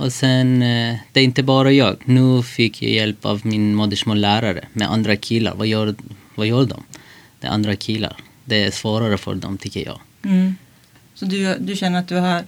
Och 0.00 0.12
sen, 0.12 0.62
eh, 0.62 0.96
det 1.12 1.20
är 1.20 1.24
inte 1.24 1.42
bara 1.42 1.72
jag. 1.72 1.96
Nu 2.04 2.42
fick 2.42 2.82
jag 2.82 2.90
hjälp 2.90 3.24
av 3.24 3.40
min 3.42 3.74
modersmållärare 3.74 4.64
med 4.72 4.90
andra 4.90 5.16
killar. 5.16 5.54
Vad 5.54 5.66
gör, 5.66 5.94
vad 6.34 6.46
gör 6.46 6.64
de? 6.66 6.82
Det 7.40 7.46
är 7.46 7.50
andra 7.50 7.76
killar. 7.76 8.16
Det 8.44 8.64
är 8.64 8.70
svårare 8.70 9.18
för 9.18 9.34
dem 9.34 9.58
tycker 9.58 9.84
jag. 9.86 10.00
Mm. 10.24 10.56
Så 11.14 11.24
du, 11.24 11.56
du 11.60 11.76
känner 11.76 11.98
att 11.98 12.08
du 12.08 12.16
har... 12.16 12.44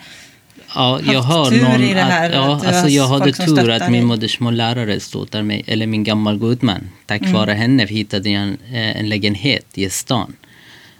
Ja, 0.75 1.01
jag 1.07 1.23
Haft 1.23 1.37
har 1.37 1.51
tur 1.51 1.63
någon 1.63 1.83
i 1.83 1.95
det 1.95 2.01
här, 2.01 2.31
att, 2.31 2.35
ja, 2.35 2.57
att 2.57 2.67
alltså 2.67 2.83
har 2.83 2.89
jag 2.89 3.09
hade 3.09 3.33
tur 3.33 3.71
att 3.71 3.91
min 3.91 4.05
modersmållärare 4.05 5.01
stöttar 5.01 5.43
mig, 5.43 5.65
eller 5.67 5.87
min 5.87 6.05
gammal 6.05 6.39
gudman. 6.39 6.89
Tack 7.07 7.21
Mm. 7.21 7.33
vare 7.33 7.53
henne 7.53 7.87
hittade 7.87 8.31
jag 8.31 8.43
en, 8.43 8.59
eh, 8.73 8.97
en 9.01 9.09
lägenhet 9.09 9.67
i 9.75 9.91
stan. 9.91 10.37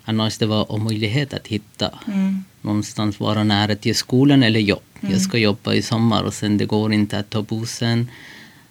Annars 0.05 0.39
det 0.39 0.47
var 0.47 0.73
omöjlighet 0.73 1.35
att 1.35 1.47
hitta 1.47 1.91
Mm. 2.07 2.45
Någonstans 2.63 3.21
vara 3.21 3.45
nära 3.45 3.75
till 3.75 3.95
skolan 3.95 4.43
eller 4.43 4.61
jobb. 4.61 4.83
Mm. 5.01 5.13
Jag 5.13 5.23
ska 5.23 5.39
jobba 5.39 5.75
i 5.75 5.83
sommar 5.83 6.23
och 6.23 6.35
sen 6.35 6.59
det 6.59 6.65
går 6.65 6.93
inte 6.93 7.19
att 7.19 7.31
ta 7.31 7.43
bussen. 7.43 8.09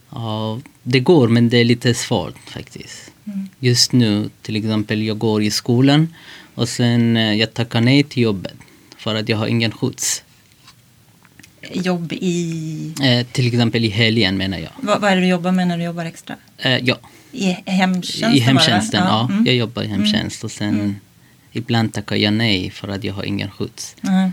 Ja, 0.09 0.59
det 0.83 0.99
går 0.99 1.27
men 1.27 1.49
det 1.49 1.57
är 1.57 1.63
lite 1.63 1.93
svårt 1.93 2.49
faktiskt. 2.49 3.11
Mm. 3.25 3.49
Just 3.59 3.91
nu 3.91 4.29
till 4.41 4.55
exempel 4.55 5.03
jag 5.03 5.17
går 5.17 5.43
i 5.43 5.51
skolan 5.51 6.13
och 6.55 6.69
sen 6.69 7.17
eh, 7.17 7.33
jag 7.33 7.53
tackar 7.53 7.81
nej 7.81 8.03
till 8.03 8.23
jobbet 8.23 8.53
för 8.97 9.15
att 9.15 9.29
jag 9.29 9.37
har 9.37 9.47
ingen 9.47 9.71
skjuts. 9.71 10.23
Jobb 11.73 12.13
i... 12.13 12.93
Eh, 13.03 13.27
till 13.27 13.47
exempel 13.47 13.85
i 13.85 13.89
helgen 13.89 14.37
menar 14.37 14.57
jag. 14.57 14.71
Vad, 14.81 15.01
vad 15.01 15.11
är 15.11 15.15
det 15.15 15.21
du 15.21 15.27
jobbar 15.27 15.51
med 15.51 15.67
när 15.67 15.77
du 15.77 15.83
jobbar 15.83 16.05
extra? 16.05 16.35
Eh, 16.57 16.77
ja, 16.77 16.99
I 17.31 17.57
hemtjänsten? 17.65 18.33
i 18.33 18.39
va? 18.39 18.45
hemtjänsten. 18.45 19.03
Ja, 19.05 19.27
mm. 19.31 19.45
jag 19.45 19.55
jobbar 19.55 19.83
i 19.83 19.87
hemtjänst 19.87 20.43
och 20.43 20.51
sen 20.51 20.69
Mm. 20.69 20.95
Ibland 21.51 21.93
tackar 21.93 22.15
jag 22.15 22.33
nej 22.33 22.69
för 22.69 22.87
att 22.87 23.03
jag 23.03 23.13
har 23.13 23.23
ingen 23.23 23.51
skjuts. 23.51 23.95
Mhm. 24.01 24.31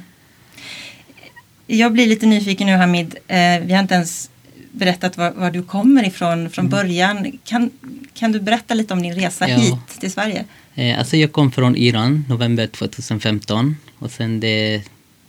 Jag 1.67 1.93
blir 1.93 2.07
lite 2.07 2.27
nyfiken 2.27 2.67
nu 2.67 2.77
Hamid. 2.77 3.17
Eh, 3.29 3.61
vi 3.61 3.73
har 3.73 3.81
inte 3.81 3.95
ens 3.95 4.31
berättat 4.73 5.17
var, 5.17 5.31
var 5.31 5.51
du 5.51 5.63
kommer 5.63 6.07
ifrån 6.07 6.51
från 6.51 6.69
början. 6.69 7.39
Kan, 7.45 7.71
kan 8.15 8.33
du 8.33 8.41
berätta 8.41 8.75
lite 8.75 8.95
om 8.95 9.03
din 9.03 9.15
resa 9.15 9.47
Mm. 9.47 9.61
Ja. 9.61 9.65
hit 9.67 10.01
till 10.01 10.13
Sverige? 10.13 10.45
Eh, 10.75 10.99
alltså 10.99 11.17
jag 11.17 11.33
kom 11.33 11.53
från 11.53 11.77
Iran 11.77 12.25
november 12.29 12.67
2015 12.67 13.77
och 13.99 14.11
sen 14.11 14.41
det 14.41 14.83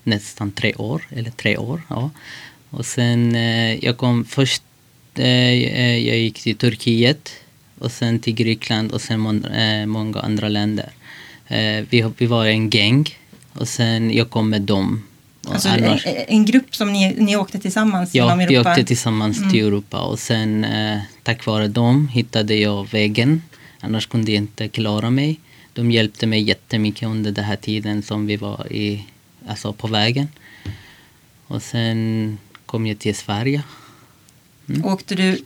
nästan 0.04 0.52
tre 0.52 0.74
år, 0.74 1.02
eller 1.10 1.32
tre 1.32 1.58
år. 1.58 1.82
Ja. 1.88 2.10
Och 2.70 2.86
sen 2.86 3.36
eh, 3.36 3.86
jag 3.86 3.98
kom 3.98 4.26
först, 4.26 4.64
eh, 5.16 5.26
eh, 5.26 5.98
jag 6.08 6.18
gick 6.18 6.42
till 6.42 6.56
Turkiet 6.56 7.32
och 7.80 7.92
sen 7.92 8.20
till 8.20 8.34
Grekland 8.34 8.92
och 8.92 9.02
sen 9.02 9.46
eh, 9.46 9.86
många 9.86 10.20
andra 10.20 10.50
länder. 10.50 10.90
Eh, 11.50 11.86
vi, 11.90 12.06
vi 12.18 12.26
var 12.26 12.46
en 12.46 12.70
gäng 12.70 13.06
och 13.54 13.68
sen 13.68 14.14
jag 14.14 14.30
kom 14.30 14.50
med 14.50 14.62
dem. 14.62 15.04
Alltså, 15.48 15.70
annars- 15.70 16.06
en, 16.06 16.16
en 16.28 16.46
grupp 16.46 16.76
som 16.76 16.94
ni, 16.94 17.14
ni 17.18 17.36
åkte 17.36 17.60
tillsammans 17.60 18.16
Ja, 18.16 18.24
genom 18.24 18.38
vi 18.38 18.44
Europa? 18.56 18.70
åkte 18.72 18.84
tillsammans 18.84 19.38
Mm. 19.38 19.50
till 19.52 19.66
Europa 19.66 20.00
och 20.02 20.20
sen 20.20 20.64
eh, 20.64 21.00
tack 21.24 21.46
vare 21.46 21.68
dem 21.68 22.08
hittade 22.08 22.56
jag 22.56 22.90
vägen. 22.92 23.42
Annars 23.80 24.08
kunde 24.08 24.32
jag 24.32 24.38
inte 24.38 24.68
klara 24.68 25.10
mig. 25.10 25.40
De 25.74 25.92
hjälpte 25.92 26.28
mig 26.28 26.42
jättemycket 26.42 27.04
under 27.10 27.32
den 27.32 27.46
här 27.46 27.56
tiden 27.56 28.04
som 28.04 28.26
vi 28.28 28.36
var 28.38 28.74
i, 28.74 29.06
alltså 29.48 29.74
på 29.74 29.88
vägen. 29.88 30.28
Och 31.48 31.62
sen 31.64 32.38
kom 32.66 32.88
jag 32.88 33.00
till 33.00 33.16
Sverige. 33.16 33.62
Åkte 34.84 35.16
du 35.16 35.42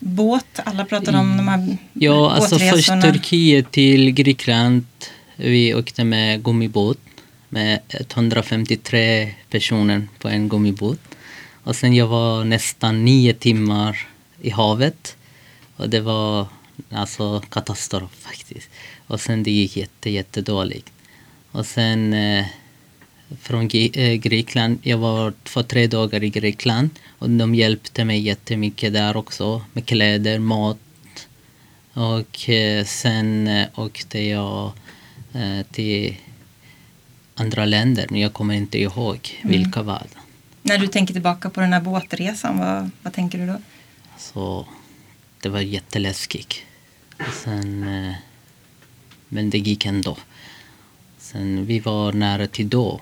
båt? 0.00 0.60
Alla 0.64 0.84
pratade 0.84 1.18
om 1.18 1.36
de 1.36 1.48
här 1.48 1.76
Ja, 1.92 2.30
alltså 2.30 2.58
först. 2.58 2.88
Turkiet 2.88 3.70
till 3.70 4.10
Grekland. 4.10 4.84
Vi 5.36 5.74
åkte 5.74 6.04
med 6.04 6.44
gummibåt 6.44 6.98
med 7.48 7.80
153 7.88 9.34
personer 9.50 10.08
på 10.18 10.28
en 10.28 10.48
gummibåt. 10.48 11.00
Och 11.64 11.76
sen 11.76 11.94
jag 11.94 12.06
var 12.06 12.44
nästan 12.44 13.04
nio 13.04 13.34
timmar 13.34 14.06
i 14.40 14.50
havet. 14.50 15.16
Och 15.76 15.88
det 15.88 16.00
var 16.00 16.46
alltså 16.90 17.40
katastrof 17.40 18.10
faktiskt. 18.18 18.70
Och 19.06 19.20
sen 19.20 19.42
det 19.42 19.50
gick 19.50 19.76
jätte, 19.76 20.10
jättedåligt. 20.10 20.92
Och 21.52 21.66
sen 21.66 22.12
eh, 22.12 22.46
från 23.38 23.68
eh, 23.72 24.14
Grekland, 24.14 24.78
jag 24.82 24.98
var 24.98 25.32
två, 25.42 25.62
tre 25.62 25.86
dagar 25.86 26.24
i 26.24 26.30
Grekland. 26.30 26.90
Och 27.18 27.30
de 27.30 27.54
hjälpte 27.54 28.04
mig 28.04 28.20
jättemycket 28.20 28.92
där 28.92 29.16
också 29.16 29.62
med 29.72 29.86
kläder, 29.86 30.38
mat. 30.38 30.78
Och 31.92 32.50
eh, 32.50 32.84
sen 32.84 33.48
eh, 33.48 33.66
åkte 33.74 34.20
jag 34.22 34.72
till 35.70 36.16
andra 37.34 37.64
länder, 37.64 38.06
men 38.10 38.20
jag 38.20 38.32
kommer 38.32 38.54
inte 38.54 38.78
ihåg 38.78 39.40
vilka 39.42 39.80
Mm. 39.80 39.86
var. 39.86 40.06
När 40.62 40.78
du 40.78 40.86
tänker 40.86 41.12
tillbaka 41.14 41.50
på 41.50 41.60
den 41.60 41.72
här 41.72 41.80
båtresan, 41.80 42.58
vad, 42.58 42.90
vad 43.02 43.12
tänker 43.12 43.38
du 43.38 43.46
då? 43.46 43.56
Så 44.18 44.66
det 45.40 45.48
var 45.48 45.60
jätteläskigt. 45.60 46.54
Sen, 47.44 47.86
men 49.28 49.50
det 49.50 49.58
gick 49.58 49.86
ändå. 49.86 50.16
Sen 51.18 51.66
vi 51.66 51.80
var 51.80 52.12
nära 52.12 52.46
till 52.46 52.68
då 52.68 53.00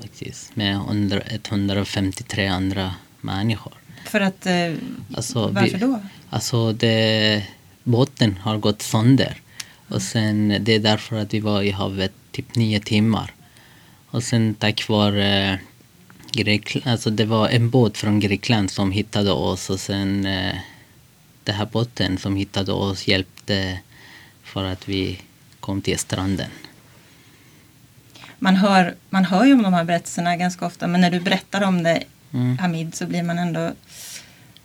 faktiskt 0.00 0.56
med 0.56 0.74
100 0.74 1.20
153 1.26 2.46
andra 2.46 2.94
människor. 3.20 3.72
För 4.04 4.20
att, 4.20 4.46
eh, 4.46 4.74
Alltså, 5.16 5.48
varför 5.48 5.78
då? 5.78 6.00
Alltså 6.30 6.72
det, 6.72 7.44
båten 7.84 8.36
har 8.36 8.58
gått 8.58 8.82
sönder. 8.82 9.40
Och 9.88 10.02
sen 10.02 10.56
det 10.60 10.74
är 10.74 10.78
därför 10.78 11.16
att 11.16 11.34
vi 11.34 11.40
var 11.40 11.62
i 11.62 11.70
havet 11.70 12.12
typ 12.32 12.54
nio 12.56 12.80
timmar. 12.80 13.34
Och 14.10 14.22
sen 14.22 14.54
tack 14.54 14.88
vare 14.88 15.58
Grekland, 16.32 16.86
alltså 16.86 17.10
det 17.10 17.24
var 17.24 17.48
en 17.48 17.70
båt 17.70 17.98
från 17.98 18.20
Grekland 18.20 18.70
som 18.70 18.92
hittade 18.92 19.30
oss 19.30 19.70
och 19.70 19.80
sen 19.80 20.26
eh, 20.26 20.54
den 21.44 21.54
här 21.54 21.68
båten 21.72 22.18
som 22.18 22.36
hittade 22.36 22.72
oss 22.72 23.08
hjälpte 23.08 23.78
för 24.42 24.64
att 24.64 24.88
vi 24.88 25.20
kom 25.60 25.80
till 25.80 25.98
stranden. 25.98 26.50
Man 28.38 28.56
hör, 28.56 28.94
man 29.10 29.24
hör 29.24 29.44
ju 29.44 29.52
om 29.52 29.62
de 29.62 29.74
här 29.74 29.84
berättelserna 29.84 30.36
ganska 30.36 30.66
ofta 30.66 30.86
men 30.86 31.00
när 31.00 31.10
du 31.10 31.20
berättar 31.20 31.62
om 31.62 31.82
det 31.82 32.04
Mm. 32.32 32.58
Hamid 32.58 32.94
så 32.94 33.06
blir 33.06 33.22
man 33.22 33.38
ändå, 33.38 33.72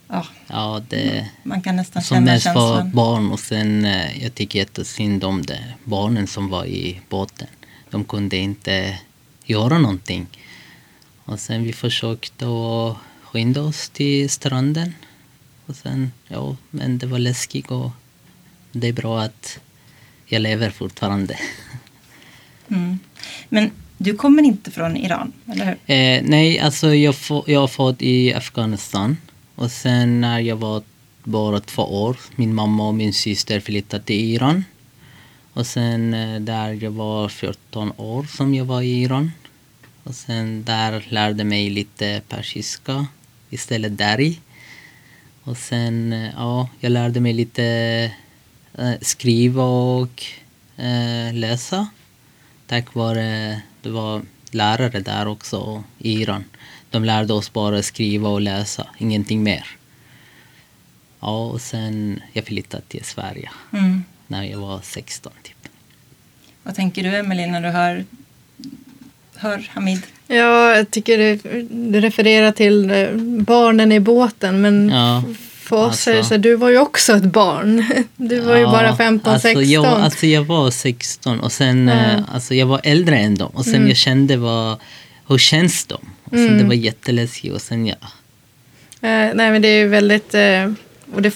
ja, 0.08 0.26
Ja, 0.46 0.82
det, 0.88 1.28
man 1.42 1.62
kan 1.62 1.76
nästan 1.76 2.02
som 2.02 2.14
känna 2.16 2.32
mest 2.32 2.46
var 2.46 2.52
känslan. 2.52 2.90
barn 2.90 3.30
och 3.32 3.40
sen 3.40 3.84
eh, 3.84 4.22
jag 4.22 4.34
tycker 4.34 4.58
jättesynd 4.58 5.24
om 5.24 5.42
det. 5.42 5.74
Barnen 5.84 6.26
som 6.26 6.48
var 6.48 6.64
i 6.66 7.00
båten. 7.08 7.48
De 7.90 8.04
kunde 8.04 8.36
inte 8.36 8.98
göra 9.44 9.78
någonting. 9.78 10.26
Och 11.24 11.40
sen 11.40 11.62
vi 11.64 11.72
försökte 11.72 12.44
att 12.44 12.96
skynda 13.22 13.62
oss 13.62 13.88
till 13.88 14.30
stranden. 14.30 14.94
Och 15.66 15.76
sen, 15.76 16.12
ja, 16.28 16.56
men 16.70 16.98
det 16.98 17.06
var 17.06 17.18
läskigt 17.18 17.70
och 17.70 17.90
det 18.72 18.88
är 18.88 18.92
bra 18.92 19.20
att 19.22 19.58
jag 20.26 20.42
lever 20.42 20.70
fortfarande. 20.70 21.38
Mm. 22.68 22.98
Men 23.48 23.70
du 23.98 24.16
kommer 24.16 24.42
inte 24.42 24.70
från 24.70 24.96
Iran, 24.96 25.32
eller 25.52 25.64
hur? 25.64 25.94
Eh, 25.96 26.22
nej, 26.24 26.58
alltså 26.58 26.94
jag, 26.94 27.14
få, 27.14 27.44
jag 27.46 27.60
har 27.60 27.68
fått 27.68 28.02
i 28.02 28.34
Afghanistan. 28.34 29.16
Och 29.54 29.70
sen 29.70 30.20
när 30.20 30.38
jag 30.38 30.56
var 30.56 30.82
bara 31.24 31.60
två 31.60 31.82
år, 31.82 32.16
min 32.36 32.54
mamma 32.54 32.88
och 32.88 32.94
min 32.94 33.12
syster 33.12 33.60
flyttade 33.60 34.04
till 34.04 34.34
Iran. 34.34 34.64
Och 35.52 35.66
sen 35.66 36.14
eh, 36.14 36.40
där 36.40 36.72
jag 36.72 36.90
var 36.90 37.28
14 37.28 37.92
år 37.96 38.22
som 38.22 38.54
jag 38.54 38.64
var 38.64 38.82
i 38.82 39.02
Iran. 39.02 39.32
Och 40.02 40.14
sen 40.14 40.64
där 40.64 41.06
lärde 41.08 41.44
mig 41.44 41.70
lite 41.70 42.22
persiska 42.28 43.06
istället 43.50 43.98
där. 43.98 44.34
Och 45.42 45.56
sen, 45.56 46.12
eh, 46.12 46.30
ja, 46.36 46.68
jag 46.80 46.92
lärde 46.92 47.20
mig 47.20 47.32
lite 47.32 47.64
eh, 48.78 48.92
skriva 49.00 49.64
och 49.64 50.22
eh, 50.76 51.34
läsa. 51.34 51.88
Tack 52.66 52.94
vare, 52.94 53.60
det 53.82 53.88
var 53.90 54.22
lärare 54.50 55.00
där 55.00 55.28
också 55.28 55.84
i 55.98 56.12
Iran. 56.22 56.44
De 56.90 57.04
lärde 57.04 57.32
oss 57.32 57.52
bara 57.52 57.82
skriva 57.82 58.28
och 58.28 58.40
läsa, 58.40 58.86
ingenting 58.98 59.42
mer. 59.42 59.66
Ja, 61.20 61.44
och 61.46 61.60
sen 61.60 62.20
jag 62.32 62.44
flyttade 62.44 62.82
till 62.88 63.04
Sverige 63.04 63.50
Mm. 63.72 64.04
när 64.26 64.42
jag 64.44 64.58
var 64.58 64.80
16 64.82 65.32
typ. 65.42 65.56
Vad 66.62 66.74
tänker 66.74 67.02
du 67.02 67.16
Emelie 67.16 67.46
när 67.46 67.60
du 67.60 67.68
hör, 67.68 68.04
hör 69.36 69.70
Hamid? 69.74 70.02
Ja, 70.26 70.76
jag 70.76 70.90
tycker 70.90 71.18
det 71.90 72.00
refererar 72.00 72.52
till 72.52 72.90
eh, 72.90 73.10
barnen 73.44 73.92
i 73.92 74.00
båten 74.00 74.60
men 74.60 74.88
Ja, 74.88 75.22
för 75.64 75.76
oss 75.76 76.08
alltså. 76.08 76.22
så 76.24 76.36
du 76.36 76.54
var 76.56 76.70
ju 76.70 76.78
också 76.78 77.12
ett 77.12 77.24
barn. 77.24 77.84
Du 78.16 78.40
var 78.40 78.56
ju 78.56 78.62
Ja, 78.62 78.70
bara 78.72 78.96
15, 78.96 79.32
alltså 79.32 79.48
16. 79.48 79.70
Jag, 79.70 79.84
alltså 79.86 80.26
jag 80.26 80.44
var 80.44 80.70
16 80.70 81.40
och 81.40 81.52
sen, 81.52 81.88
eh, 81.88 82.18
alltså 82.34 82.54
jag 82.54 82.66
var 82.66 82.80
äldre 82.84 83.16
än 83.18 83.34
dem. 83.34 83.50
Och 83.54 83.64
sen 83.64 83.74
Mm. 83.74 83.88
jag 83.88 83.96
kände 83.96 84.36
vad, 84.36 84.78
hur 85.28 85.38
känns 85.38 85.84
de? 85.86 85.94
Och 86.24 86.30
sen 86.30 86.46
Mm. 86.46 86.58
det 86.58 86.64
var 86.64 86.74
jätteläskigt 86.74 87.54
och 87.54 87.60
sen 87.62 87.86
ja. 87.86 87.94
Eh, 89.00 89.30
nej 89.34 89.50
men 89.50 89.62
det 89.62 89.68
är 89.68 89.78
ju 89.78 89.88
väldigt... 89.88 90.34
Eh, 90.34 90.72
och 91.14 91.22
det, 91.22 91.34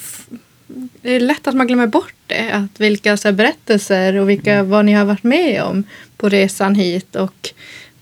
det 1.02 1.16
är 1.16 1.20
lätt 1.20 1.46
att 1.48 1.54
man 1.54 1.66
glömmer 1.66 1.86
bort 1.86 2.14
det. 2.26 2.50
Att 2.52 2.80
vilka 2.80 3.16
så 3.16 3.28
här, 3.28 3.32
berättelser 3.32 4.14
och 4.16 4.30
vilka, 4.30 4.52
Mm. 4.54 4.70
vad 4.70 4.84
ni 4.84 4.92
har 4.92 5.04
varit 5.04 5.22
med 5.22 5.62
om 5.62 5.84
på 6.16 6.28
resan 6.28 6.74
hit. 6.74 7.16
Och 7.16 7.50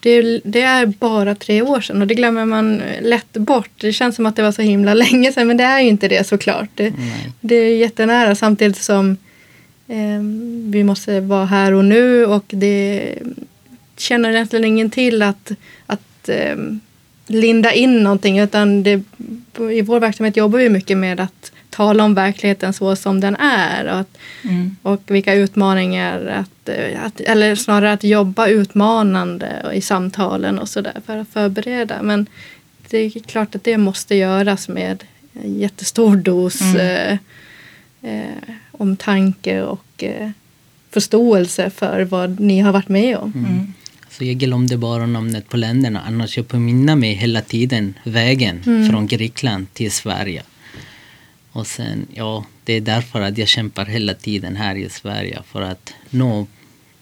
det, 0.06 0.10
är- 0.10 0.40
det 0.44 0.60
är 0.62 0.86
bara 0.86 1.34
tre 1.34 1.62
år 1.62 1.80
sedan 1.80 2.00
och 2.02 2.06
det 2.08 2.14
glömmer 2.14 2.44
man 2.44 2.82
lätt 3.02 3.32
bort. 3.32 3.70
Det 3.80 3.92
känns 3.92 4.16
som 4.16 4.26
att 4.26 4.36
det 4.36 4.42
var 4.42 4.52
så 4.52 4.62
himla 4.62 4.94
länge 5.04 5.32
sedan 5.32 5.46
men 5.46 5.56
det 5.56 5.64
är 5.64 5.80
ju 5.80 5.88
inte 5.88 6.08
det 6.08 6.26
såklart. 6.26 6.68
Det, 6.74 6.90
Nej. 6.98 7.30
det 7.40 7.54
är 7.54 7.76
jättenära 7.76 8.34
samtidigt 8.34 8.76
som 8.82 9.16
eh, 9.88 10.20
vi 10.72 10.84
måste 10.84 11.20
vara 11.20 11.44
här 11.44 11.72
och 11.72 11.84
nu 11.84 12.26
och 12.26 12.44
det 12.48 13.14
känner 13.96 14.30
egentligen 14.30 14.64
ingen 14.64 14.90
till 14.90 15.22
att, 15.22 15.52
att 15.86 16.28
eh, 16.28 16.56
linda 17.26 17.72
in 17.72 18.02
någonting 18.02 18.38
utan 18.38 18.82
det, 18.82 19.02
i 19.72 19.82
vår 19.82 20.00
verksamhet 20.00 20.36
jobbar 20.36 20.58
vi 20.58 20.68
mycket 20.68 20.96
med 20.98 21.20
att 21.20 21.52
tala 21.76 22.04
om 22.04 22.14
verkligheten 22.14 22.72
så 22.72 22.96
som 22.96 23.20
den 23.20 23.36
är 23.36 23.84
och, 23.92 23.98
att, 24.00 24.18
Mm. 24.44 24.76
och 24.82 25.00
vilka 25.06 25.34
utmaningar, 25.34 26.26
att, 26.26 26.68
eh, 26.68 27.04
att, 27.04 27.20
eller 27.20 27.54
snarare 27.54 27.92
att 27.92 28.04
jobba 28.04 28.46
utmanande 28.46 29.70
i 29.74 29.80
samtalen 29.80 30.58
och 30.58 30.68
sådär 30.68 31.00
för 31.06 31.16
att 31.16 31.28
förbereda. 31.28 32.02
Men 32.02 32.26
det 32.90 32.98
är 32.98 33.10
klart 33.20 33.54
att 33.54 33.64
det 33.64 33.78
måste 33.78 34.14
göras 34.14 34.68
med 34.68 35.04
en 35.42 35.58
jättestor 35.58 36.16
dos 36.16 36.60
Mm. 36.60 36.76
eh, 36.76 37.18
eh, 38.12 38.54
omtanke 38.72 39.62
och 39.62 40.04
eh, 40.04 40.30
förståelse 40.90 41.70
för 41.70 42.04
vad 42.04 42.40
ni 42.40 42.60
har 42.60 42.72
varit 42.72 42.88
med 42.88 43.16
om. 43.16 43.32
Mm. 43.36 43.72
Så 44.10 44.24
jag 44.24 44.36
glömde 44.36 44.76
bara 44.76 45.06
namnet 45.06 45.48
på 45.48 45.56
länderna. 45.56 46.00
Annars 46.06 46.36
jag 46.36 46.48
påminner 46.48 46.96
mig 46.96 47.12
hela 47.14 47.40
tiden 47.40 47.94
vägen 48.04 48.60
Mm. 48.66 48.90
från 48.90 49.06
Grekland 49.06 49.66
till 49.74 49.90
Sverige. 49.90 50.42
Och 51.56 51.66
sen, 51.66 52.06
ja, 52.14 52.44
det 52.64 52.72
är 52.72 52.80
därför 52.80 53.20
att 53.20 53.38
jag 53.38 53.48
kämpar 53.48 53.86
hela 53.86 54.14
tiden 54.14 54.56
här 54.56 54.74
i 54.74 54.88
Sverige 54.88 55.42
för 55.52 55.62
att 55.62 55.94
nå 56.10 56.46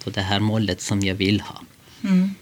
på 0.05 0.11
det 0.11 0.21
här 0.21 0.41
målet 0.41 0.81
som 0.81 1.01
jag 1.01 1.15
vill 1.15 1.41
ha. 1.41 1.61
Mm. 2.05 2.35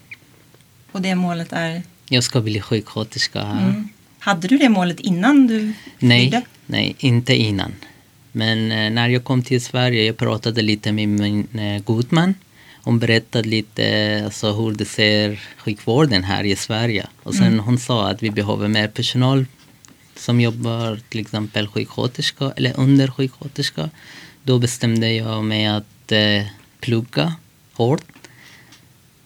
Och 0.93 1.03
det 1.03 1.15
målet 1.15 1.53
är? 1.53 1.83
Jag 2.09 2.25
ska 2.25 2.41
bli 2.41 2.61
sjuksköterska 2.61 3.45
här. 3.45 3.69
Mm. 3.69 3.89
Hade 4.19 4.49
du 4.49 4.59
det 4.59 4.69
målet 4.69 5.01
innan 5.01 5.47
du 5.47 5.73
Nej, 5.99 6.21
flydde? 6.21 6.43
nej, 6.67 6.95
inte 6.99 7.35
innan. 7.35 7.73
Men 8.33 8.73
eh, 8.73 8.91
när 8.91 9.09
jag 9.09 9.25
kom 9.25 9.43
till 9.43 9.61
Sverige, 9.61 10.05
jag 10.05 10.17
pratade 10.17 10.63
lite 10.63 10.93
med 10.93 11.09
min 11.09 11.59
eh, 11.59 11.83
god 11.83 12.13
man. 12.13 12.35
Hon 12.83 12.99
berättade 12.99 13.49
lite 13.49 14.23
alltså, 14.25 14.53
hur 14.53 14.73
det 14.73 14.85
ser 14.85 15.41
sjukvården 15.57 16.25
här 16.25 16.45
i 16.45 16.57
Sverige. 16.57 17.07
Och 17.23 17.35
sen 17.35 17.61
hon 17.61 17.79
sa 17.79 18.09
att 18.11 18.23
vi 18.23 18.31
behöver 18.31 18.69
mer 18.69 18.89
personal 18.89 19.47
som 20.17 20.41
jobbar 20.41 21.01
till 21.09 21.21
exempel 21.21 21.69
sjuksköterska 21.69 22.53
eller 22.57 22.81
under 22.81 23.09
sjuksköterska. 23.09 23.91
Då 24.43 24.59
bestämde 24.59 25.13
jag 25.13 25.45
mig 25.45 25.67
att 25.67 26.13
eh, 26.13 26.47
plugga 26.81 27.35
hårt 27.73 28.05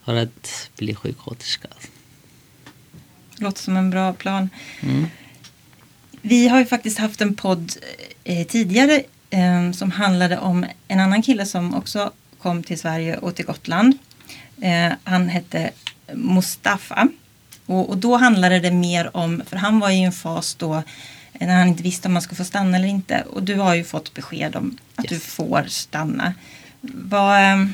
för 0.05 0.15
att 0.15 0.69
bli 0.77 0.95
sjuksköterska. 0.95 1.67
Låter 3.37 3.61
som 3.61 3.77
en 3.77 3.89
bra 3.89 4.13
plan. 4.13 4.49
Mm. 4.79 5.07
Vi 6.21 6.47
har 6.47 6.59
ju 6.59 6.65
faktiskt 6.65 6.97
haft 6.97 7.21
en 7.21 7.35
podd 7.35 7.71
eh, 8.23 8.47
tidigare 8.47 9.03
eh, 9.29 9.71
som 9.71 9.91
handlade 9.91 10.37
om 10.37 10.65
en 10.87 10.99
annan 10.99 11.21
kille 11.21 11.45
som 11.45 11.75
också 11.75 12.11
kom 12.41 12.63
till 12.63 12.79
Sverige 12.79 13.17
och 13.17 13.35
till 13.35 13.45
Gotland. 13.45 13.97
Eh, 14.61 14.93
han 15.03 15.29
hette 15.29 15.71
Mustafa. 16.13 17.07
Och, 17.67 17.89
och 17.89 17.97
då 17.97 18.17
handlade 18.17 18.59
det 18.59 18.71
mer 18.71 19.17
om, 19.17 19.43
för 19.47 19.57
han 19.57 19.79
var 19.79 19.89
i 19.89 20.03
en 20.03 20.11
fas 20.11 20.55
då 20.55 20.83
när 21.39 21.55
han 21.59 21.67
inte 21.67 21.83
visste 21.83 22.07
om 22.07 22.15
han 22.15 22.21
skulle 22.21 22.37
få 22.37 22.43
stanna 22.43 22.77
eller 22.77 22.87
inte. 22.87 23.21
Och 23.21 23.43
du 23.43 23.55
har 23.55 23.75
ju 23.75 23.83
fått 23.83 24.13
besked 24.13 24.55
om 24.55 24.77
att 24.95 25.05
Yes. 25.05 25.09
du 25.09 25.19
får 25.29 25.63
stanna. 25.67 26.33
Vad, 26.81 27.43
eh, 27.51 27.65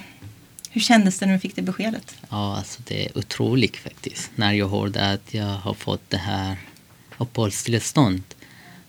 hur 0.70 0.82
kändes 0.82 1.20
det 1.20 1.26
när 1.26 1.34
du 1.34 1.40
fick 1.40 1.56
det 1.56 1.62
beskedet? 1.62 2.16
Ja, 2.30 2.58
alltså 2.58 2.82
det 2.88 3.06
är 3.06 3.18
otroligt 3.18 3.78
faktiskt. 3.78 4.32
När 4.36 4.54
jag 4.54 4.70
hörde 4.70 5.12
att 5.12 5.34
jag 5.34 5.46
har 5.46 5.74
fått 5.74 6.10
det 6.10 6.18
här 6.18 6.58
uppehållstillstånd. 7.18 8.24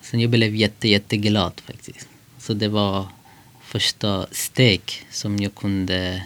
Sen 0.01 0.21
jag 0.21 0.31
blev 0.31 0.55
jätte, 0.57 0.89
jätteglad 0.89 1.53
faktiskt. 1.67 2.09
Så 2.39 2.55
det 2.55 2.69
var 2.69 3.07
första 3.65 4.27
steg 4.31 4.83
som 5.11 5.39
jag 5.39 5.55
kunde 5.55 6.23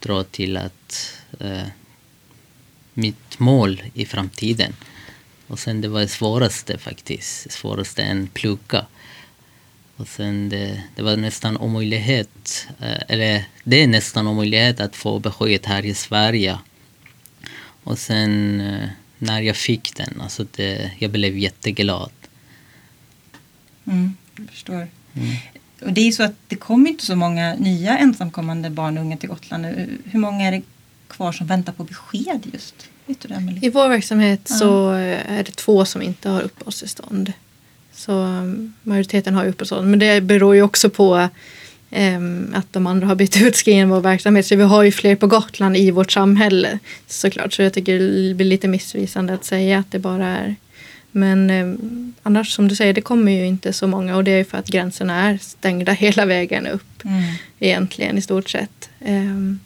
dra 0.00 0.24
till 0.24 0.56
att 0.56 1.12
eh, 1.40 1.66
mitt 2.98 3.38
mål 3.38 3.82
i 3.94 4.06
framtiden. 4.06 4.72
Och 5.46 5.58
sen 5.58 5.80
det 5.80 5.88
var 5.88 6.00
det 6.00 6.08
svåraste 6.08 6.78
faktiskt. 6.78 7.50
Svåraste 7.52 8.02
än 8.02 8.26
plugga. 8.26 8.86
Och 9.96 10.08
sen 10.08 10.48
det, 10.48 10.82
det 10.96 11.02
var 11.02 11.16
nästan 11.16 11.56
omöjlighet, 11.56 12.66
eh, 12.80 13.02
eller 13.08 13.44
det 13.64 13.82
är 13.82 13.86
nästan 13.86 14.26
omöjlighet 14.26 14.80
att 14.80 14.96
få 14.96 15.18
besked 15.18 15.66
här 15.66 15.86
i 15.86 15.94
Sverige. 15.94 16.58
Och 17.84 17.98
sen 17.98 18.60
eh, 18.60 18.88
när 19.18 19.40
jag 19.40 19.56
fick 19.56 19.96
den, 19.96 20.20
alltså 20.20 20.46
det, 20.56 20.90
jag 20.98 21.10
blev 21.10 21.38
jätteglad. 21.38 22.12
Mm, 23.84 24.16
jag 24.36 24.50
förstår. 24.50 24.88
Och 25.82 25.92
det 25.92 26.00
är 26.00 26.04
ju 26.04 26.12
så 26.12 26.22
att 26.22 26.36
det 26.48 26.56
kommer 26.56 26.90
inte 26.90 27.06
så 27.06 27.16
många 27.16 27.54
nya 27.54 27.98
ensamkommande 27.98 28.70
barn 28.70 28.98
och 28.98 29.04
unga 29.04 29.16
till 29.16 29.28
Gotland 29.28 29.62
nu. 29.62 29.98
Hur 30.04 30.18
många 30.18 30.46
är 30.46 30.52
det 30.52 30.62
kvar 31.08 31.32
som 31.32 31.46
väntar 31.46 31.72
på 31.72 31.84
besked 31.84 32.40
just? 32.52 32.74
Vet 33.06 33.20
du 33.20 33.28
det, 33.28 33.34
Emelie? 33.34 33.66
I 33.66 33.70
vår 33.70 33.88
verksamhet 33.88 34.40
Ja. 34.48 34.56
så 34.56 34.90
är 34.90 35.44
det 35.44 35.56
två 35.56 35.84
som 35.84 36.02
inte 36.02 36.28
har 36.28 36.40
uppehållstillstånd. 36.42 37.32
Så 37.92 38.12
um, 38.22 38.74
majoriteten 38.82 39.34
har 39.34 39.40
uppehållstillstånd. 39.46 39.90
Men 39.90 39.98
det 39.98 40.20
beror 40.20 40.54
ju 40.54 40.62
också 40.62 40.90
på 40.90 41.28
um, 41.90 42.54
att 42.54 42.72
de 42.72 42.86
andra 42.86 43.06
har 43.06 43.14
bytt 43.14 43.36
ut 43.42 43.56
skriven 43.56 43.88
vår 43.88 44.00
verksamhet. 44.00 44.46
Så 44.46 44.56
vi 44.56 44.62
har 44.62 44.82
ju 44.82 44.92
fler 44.92 45.16
på 45.16 45.26
Gotland 45.26 45.76
i 45.76 45.90
vårt 45.90 46.12
samhälle 46.12 46.78
såklart. 47.06 47.52
Så 47.52 47.62
jag 47.62 47.72
tycker 47.72 47.98
det 48.28 48.34
blir 48.34 48.46
lite 48.46 48.68
missvisande 48.68 49.34
att 49.34 49.44
säga 49.44 49.78
att 49.78 49.90
det 49.90 49.98
bara 49.98 50.26
är 50.26 50.54
men 51.10 51.50
um, 51.50 52.14
annars 52.22 52.52
som 52.52 52.68
du 52.68 52.76
säger, 52.76 52.92
det 52.92 53.00
kommer 53.00 53.32
ju 53.32 53.46
inte 53.46 53.72
så 53.72 53.86
många 53.86 54.16
och 54.16 54.24
det 54.24 54.30
är 54.30 54.36
ju 54.38 54.44
för 54.44 54.58
att 54.58 54.66
gränserna 54.68 55.14
är 55.30 55.38
stängda 55.38 55.92
hela 56.04 56.24
vägen 56.26 56.66
upp 56.66 56.82
Mm. 57.04 57.22
egentligen 57.58 58.18
i 58.18 58.22
stort 58.22 58.48
sett. 58.48 58.88
Och 58.98 59.58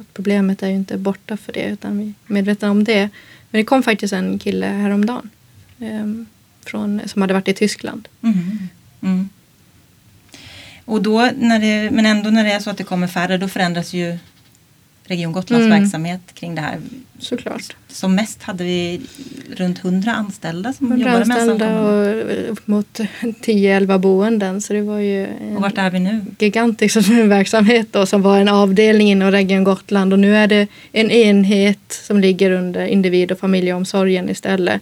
att 0.00 0.14
problemet 0.14 0.62
är 0.62 0.68
ju 0.68 0.74
inte 0.74 0.98
borta 0.98 1.36
för 1.36 1.52
det 1.52 1.64
utan 1.64 1.98
vi 1.98 2.04
är 2.04 2.32
medvetna 2.32 2.70
om 2.70 2.84
det. 2.84 3.08
Men 3.50 3.60
det 3.60 3.64
kom 3.64 3.82
faktiskt 3.82 4.12
en 4.12 4.38
kille 4.38 4.66
häromdagen 4.66 5.30
ehm, 5.78 6.26
från, 6.66 7.00
som 7.06 7.22
hade 7.22 7.34
varit 7.34 7.48
i 7.48 7.54
Tyskland. 7.54 8.08
Mm. 8.22 8.68
Mm. 9.02 9.28
Och 10.84 11.02
då, 11.02 11.30
när 11.36 11.60
det, 11.60 11.90
men 11.90 12.06
ändå 12.06 12.30
när 12.30 12.44
det 12.44 12.52
är 12.52 12.60
så 12.60 12.70
att 12.70 12.78
det 12.78 12.84
kommer 12.84 13.06
färre, 13.06 13.36
då 13.38 13.48
förändras 13.48 13.92
ju 13.92 14.18
Region 15.10 15.32
Gotlands 15.32 15.66
Mm. 15.66 15.80
verksamhet 15.80 16.20
kring 16.34 16.54
det 16.54 16.60
här. 16.60 16.78
Såklart. 17.18 17.76
Som 17.88 18.14
mest 18.14 18.42
hade 18.42 18.64
vi 18.64 19.00
runt 19.56 19.78
100 19.84 20.12
anställda 20.12 20.72
som 20.72 20.86
100 20.92 21.06
jobbade 21.08 21.24
med 21.26 21.36
anställda 21.36 21.80
och 21.80 22.52
upp 22.52 22.66
mot 22.66 23.00
10-11 23.42 23.98
boenden. 23.98 24.60
Så 24.60 24.72
det 24.72 24.82
var 24.82 24.98
ju 24.98 25.26
en 25.26 25.56
Och 25.56 25.62
vart 25.62 25.78
är 25.78 25.90
vi 25.90 26.00
nu? 26.00 26.20
gigantisk 26.38 26.96
verksamhet 27.24 27.88
då, 27.90 28.06
som 28.06 28.22
var 28.22 28.38
en 28.40 28.48
avdelning 28.48 29.10
inom 29.10 29.30
Region 29.30 29.64
Gotland. 29.64 30.12
Och 30.12 30.18
nu 30.18 30.36
är 30.36 30.46
det 30.46 30.66
en 30.92 31.10
enhet 31.10 31.92
som 32.06 32.20
ligger 32.20 32.50
under 32.50 32.86
individ 32.86 33.32
och 33.32 33.38
familjeomsorgen 33.38 34.30
istället. 34.30 34.80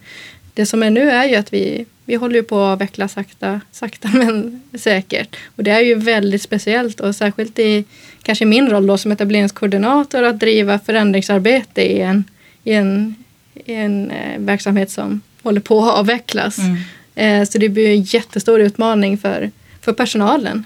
Det 0.55 0.67
som 0.67 0.83
är 0.83 0.91
nu 0.91 1.11
är 1.11 1.29
ju 1.29 1.35
att 1.35 1.53
vi, 1.53 1.87
vi 2.09 2.15
håller 2.15 2.35
ju 2.35 2.43
på 2.43 2.61
att 2.61 2.73
avveckla 2.73 3.09
sakta, 3.09 3.61
sakta 3.73 4.09
men 4.13 4.63
säkert. 4.79 5.37
Och 5.57 5.65
det 5.65 5.71
är 5.71 5.81
ju 5.81 5.95
väldigt 5.95 6.43
speciellt 6.43 7.01
och 7.01 7.15
särskilt 7.15 7.59
i 7.59 7.85
kanske 8.23 8.45
min 8.45 8.69
roll 8.69 8.87
då 8.87 8.99
som 8.99 9.13
etableringskoordinator 9.13 10.23
att 10.23 10.41
driva 10.41 10.79
förändringsarbete 10.79 11.83
i 11.83 12.01
en, 12.01 12.25
i 12.65 12.73
en, 12.73 13.15
i 13.55 13.75
en 13.75 14.11
eh, 14.11 14.39
verksamhet 14.39 14.91
som 14.91 15.21
håller 15.43 15.61
på 15.61 15.85
att 15.85 15.99
avvecklas. 15.99 16.59
Mm. 16.59 16.77
Eh, 17.15 17.49
så 17.49 17.59
det 17.59 17.69
blir 17.69 17.89
en 17.91 18.03
jättestor 18.03 18.61
utmaning 18.61 19.19
för, 19.19 19.51
för 19.81 19.93
personalen. 19.93 20.65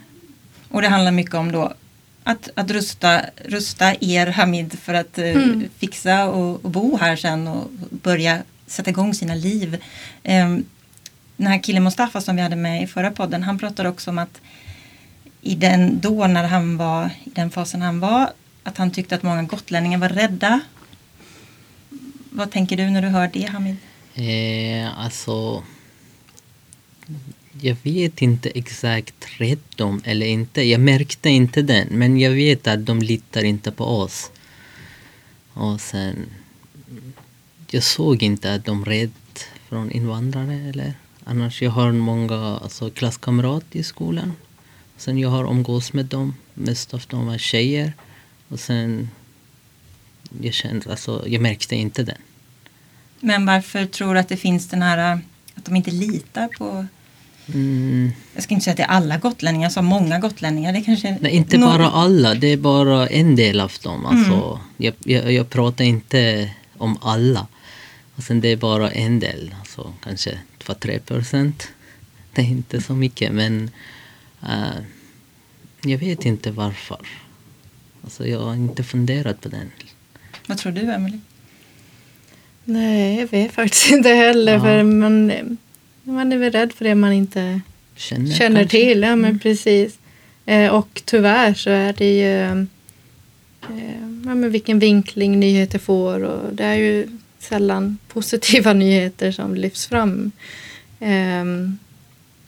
Och 0.69 0.83
det 0.83 0.89
handlar 0.89 1.13
mycket 1.13 1.35
om 1.35 1.53
då 1.53 1.73
att, 2.25 2.51
att 2.55 2.71
rusta, 2.71 3.21
rusta 3.45 3.95
er 4.01 4.27
Hamid 4.27 4.79
för 4.79 4.95
att 4.95 5.19
eh, 5.19 5.25
Mm. 5.25 5.69
fixa 5.79 6.29
och, 6.29 6.65
och 6.65 6.71
bo 6.71 6.97
här 6.97 7.17
sen 7.17 7.49
och 7.49 7.71
börja 7.91 8.39
sätta 8.67 8.91
igång 8.91 9.15
sina 9.15 9.35
liv. 9.35 9.79
Ehm, 10.23 10.65
den 11.37 11.47
här 11.47 11.63
killen 11.63 11.85
Mustafa 11.85 12.21
som 12.21 12.37
vi 12.37 12.43
hade 12.43 12.57
med 12.57 12.83
i 12.83 12.87
förra 12.87 13.11
podden, 13.11 13.43
han 13.43 13.59
pratade 13.59 13.89
också 13.89 14.11
om 14.11 14.19
att 14.19 14.41
i 15.41 15.55
den, 15.55 16.01
då 16.01 16.27
när 16.27 16.45
han 16.45 16.77
var 16.77 17.11
i 17.25 17.31
den 17.31 17.51
fasen 17.51 17.83
han 17.83 18.01
var, 18.01 18.33
att 18.63 18.79
han 18.79 18.91
tyckte 18.91 19.15
att 19.15 19.23
många 19.23 19.43
gotlänningar 19.43 19.99
var 19.99 20.09
rädda. 20.09 20.61
Vad 22.31 22.51
tänker 22.51 22.77
du 22.77 22.91
när 22.91 23.03
du 23.03 23.09
hör 23.09 23.31
det 23.33 23.45
Hamid? 23.45 23.77
Eh, 24.15 24.99
alltså... 24.99 25.63
Jag 27.61 27.77
vet 27.83 28.23
inte 28.23 28.51
exakt 28.51 29.15
rätt 29.39 29.81
om 29.81 30.03
eller 30.05 30.27
inte. 30.27 30.63
Jag 30.63 30.81
märkte 30.81 31.31
inte 31.31 31.63
den. 31.63 31.89
Men 31.91 32.19
jag 32.19 32.31
vet 32.31 32.67
att 32.67 32.87
de 32.87 33.03
litar 33.03 33.45
inte 33.45 33.73
på 33.73 33.85
oss. 33.85 34.31
Och 35.53 35.81
sen... 35.81 36.27
Jag 37.71 37.83
såg 37.83 38.23
inte 38.23 38.55
att 38.55 38.65
de 38.65 38.85
rädd 38.85 39.11
från 39.69 39.91
invandrare 39.91 40.55
eller... 40.55 40.95
Annars 41.25 41.63
jag 41.63 41.71
har 41.71 41.93
många 41.93 42.59
alltså, 42.63 42.91
klasskamrater 42.91 43.79
i 43.79 43.83
skolan. 43.83 44.33
Sen 44.97 45.19
jag 45.19 45.29
har 45.29 45.51
umgås 45.51 45.93
med 45.93 46.07
dem. 46.07 46.35
Mest 46.55 46.95
av 46.95 47.03
dem 47.09 47.29
är 47.29 47.39
tjejer. 47.39 47.93
Och 48.49 48.61
sen... 48.61 49.11
Jag 50.41 50.55
kände, 50.55 50.91
alltså, 50.91 51.25
jag 51.27 51.43
märkte 51.43 51.77
inte 51.77 52.03
den. 52.03 52.19
Men 53.21 53.47
varför 53.47 53.87
tror 53.87 54.15
du 54.15 54.21
att 54.21 54.29
det 54.29 54.37
finns 54.37 54.69
den 54.69 54.83
här 54.83 55.21
att 55.55 55.65
de 55.65 55.77
inte 55.77 55.91
litar 55.91 56.49
på 56.49 56.87
Mm. 57.47 58.13
Jag 58.35 58.43
ska 58.43 58.55
inte 58.55 58.65
säga 58.65 58.73
att 58.73 58.77
det 58.77 58.83
är 58.83 58.87
alla 58.87 59.19
gotlänningar, 59.19 59.65
jag 59.65 59.73
sa 59.73 59.83
många 59.83 60.19
gotlänningar. 60.19 60.73
Det 60.73 60.81
kanske 60.81 61.19
Nej, 61.21 61.33
inte 61.33 61.59
Nå- 61.59 61.67
bara 61.67 61.91
alla, 61.91 62.35
det 62.35 62.47
är 62.47 62.57
bara 62.57 63.07
en 63.07 63.37
del 63.37 63.61
av 63.61 63.73
dem. 63.83 64.07
Alltså, 64.07 64.61
jag, 64.77 64.95
jag, 65.05 65.33
jag 65.33 65.51
pratar 65.51 65.85
inte 65.85 66.51
om 66.79 66.99
alla. 67.03 67.47
Och 68.17 68.23
sen 68.23 68.41
det 68.41 68.49
är 68.49 68.57
bara 68.57 68.91
en 68.91 69.21
del, 69.21 69.55
alltså, 69.59 69.93
kanske 70.05 70.39
2-3 70.67 70.99
procent. 70.99 71.69
Det 72.33 72.43
är 72.43 72.47
inte 72.47 72.81
så 72.81 72.95
mycket, 72.95 73.33
men 73.33 73.71
eh, 74.43 74.83
jag 75.83 75.99
vet 75.99 76.27
inte 76.27 76.51
varför. 76.51 77.07
Alltså, 78.05 78.27
jag 78.27 78.41
har 78.41 78.55
inte 78.55 78.85
funderat 78.85 79.41
på 79.41 79.49
den. 79.49 79.71
Vad 80.47 80.59
tror 80.59 80.73
du, 80.73 80.81
Emily? 80.81 81.19
Nej, 82.65 83.21
jag 83.21 83.27
vet 83.27 83.53
faktiskt 83.53 83.91
inte 83.91 84.09
heller. 84.09 84.53
Ja. 84.53 84.61
För 84.61 84.83
man, 84.83 85.33
man 86.03 86.33
är 86.33 86.37
väl 86.37 86.53
rädd 86.53 86.73
för 86.73 86.85
det 86.85 86.95
man 86.95 87.13
inte 87.13 87.61
Känner, 87.97 88.33
känner 88.33 88.65
till. 88.65 89.03
Ja, 89.03 89.17
men 89.17 89.39
precis. 89.39 89.99
Eh, 90.47 90.75
och 90.75 91.03
tyvärr 91.05 91.55
så 91.55 91.71
är 91.71 91.93
det 91.93 92.19
ju 92.19 92.43
eh, 92.43 92.65
ja, 94.25 94.35
men 94.35 94.51
vilken 94.51 94.79
vinkling 94.79 95.41
nyheter 95.41 95.79
får. 95.79 96.23
Och 96.23 96.55
det 96.55 96.65
är 96.65 96.75
ju 96.75 97.09
sällan 97.43 97.99
positiva 98.09 98.73
nyheter 98.73 99.33
som 99.33 99.55
lyfts 99.55 99.87
fram. 99.87 100.33
Ehm, 101.01 101.79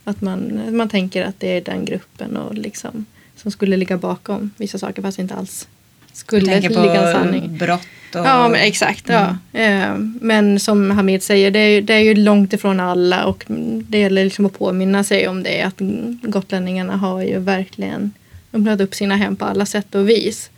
att 0.04 0.20
man, 0.20 0.62
man 0.76 0.88
tänker 0.88 1.24
att 1.24 1.40
det 1.40 1.48
är 1.48 1.60
den 1.60 1.84
gruppen 1.84 2.36
och 2.36 2.54
liksom, 2.54 3.04
som 3.36 3.50
skulle 3.50 3.76
ligga 3.76 3.96
bakom 3.96 4.50
vissa 4.56 4.78
saker 4.78 5.02
fast 5.02 5.18
inte 5.18 5.34
alls 5.34 5.68
skulle 6.12 6.60
ligga 6.60 7.06
en 7.06 7.12
sanning. 7.12 7.58
brott 7.58 7.86
och... 8.14 8.26
Ja, 8.26 8.48
men 8.48 8.60
exakt. 8.60 9.08
Ja. 9.08 9.36
Eh, 9.52 9.94
Men 10.20 10.60
som 10.60 10.90
Hamid 10.90 11.22
säger, 11.22 11.50
det 11.50 11.58
är, 11.58 11.68
ju, 11.68 11.80
det 11.80 11.94
är 11.94 12.00
ju 12.00 12.14
långt 12.14 12.52
ifrån 12.52 12.80
alla 12.80 13.24
och 13.24 13.44
det 13.88 13.98
gäller 13.98 14.24
liksom 14.24 14.46
att 14.46 14.58
påminna 14.58 15.04
sig 15.04 15.28
om 15.28 15.42
det. 15.42 15.62
Att 15.62 15.74
gotlänningarna 16.22 16.96
har 16.96 17.22
ju 17.22 17.38
verkligen 17.38 18.12
öppnat 18.52 18.80
upp 18.80 18.94
sina 18.94 19.16
hem 19.16 19.36
på 19.36 19.44
alla 19.44 19.66
sätt 19.66 19.94
och 19.94 20.08
vis. 20.08 20.50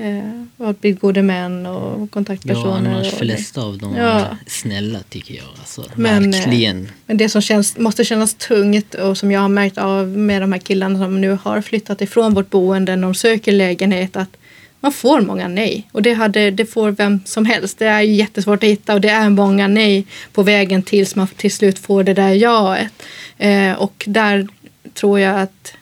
Eh, 0.00 0.66
Och 0.66 0.74
blivit 0.74 1.00
gode 1.00 1.22
män 1.22 1.66
och 1.66 2.00
Ja, 2.00 2.06
kontaktpersoner. 2.10 2.90
annars 2.90 3.12
och 3.12 3.18
flesta 3.18 3.60
av 3.62 3.78
dem 3.78 3.94
Ja. 3.96 4.02
är 4.20 4.36
snälla 4.46 4.98
tycker 5.08 5.34
jag. 5.34 5.44
Alltså, 5.58 5.84
Men, 5.94 6.24
eh, 6.34 6.40
verkligen. 6.40 6.88
Men 7.06 7.16
det 7.16 7.28
som 7.28 7.42
känns, 7.42 7.78
måste 7.78 8.04
kännas 8.04 8.34
tungt 8.34 8.94
och 8.94 9.18
som 9.18 9.30
jag 9.32 9.40
har 9.40 9.48
märkt 9.48 9.78
av 9.78 10.08
med 10.08 10.42
de 10.42 10.52
här 10.52 10.58
killarna 10.60 10.98
som 10.98 11.20
nu 11.20 11.38
har 11.42 11.60
flyttat 11.60 12.00
ifrån 12.00 12.34
vårt 12.34 12.50
boende 12.50 12.96
när 12.96 13.02
de 13.02 13.14
söker 13.14 13.52
lägenhet 13.52 14.16
att 14.16 14.36
man 14.80 14.92
får 14.92 15.20
många 15.20 15.48
nej. 15.48 15.88
Och 15.92 16.02
det, 16.02 16.12
hade, 16.12 16.50
det 16.50 16.66
får 16.66 16.90
vem 16.90 17.20
som 17.24 17.44
helst. 17.44 17.78
Det 17.78 17.86
är 17.86 18.00
jättesvårt 18.00 18.62
att 18.62 18.68
hitta 18.68 18.94
och 18.94 19.00
det 19.00 19.08
är 19.10 19.30
många 19.30 19.68
nej 19.68 20.06
på 20.32 20.42
vägen 20.42 20.82
tills 20.82 21.16
man 21.16 21.26
till 21.26 21.52
slut 21.52 21.78
får 21.78 22.04
det 22.04 22.14
där 22.14 22.32
jaet. 22.32 22.92
Eh, 23.38 23.72
och 23.72 24.04
där 24.06 24.48
tror 24.94 25.20
jag 25.20 25.40
att 25.40 25.72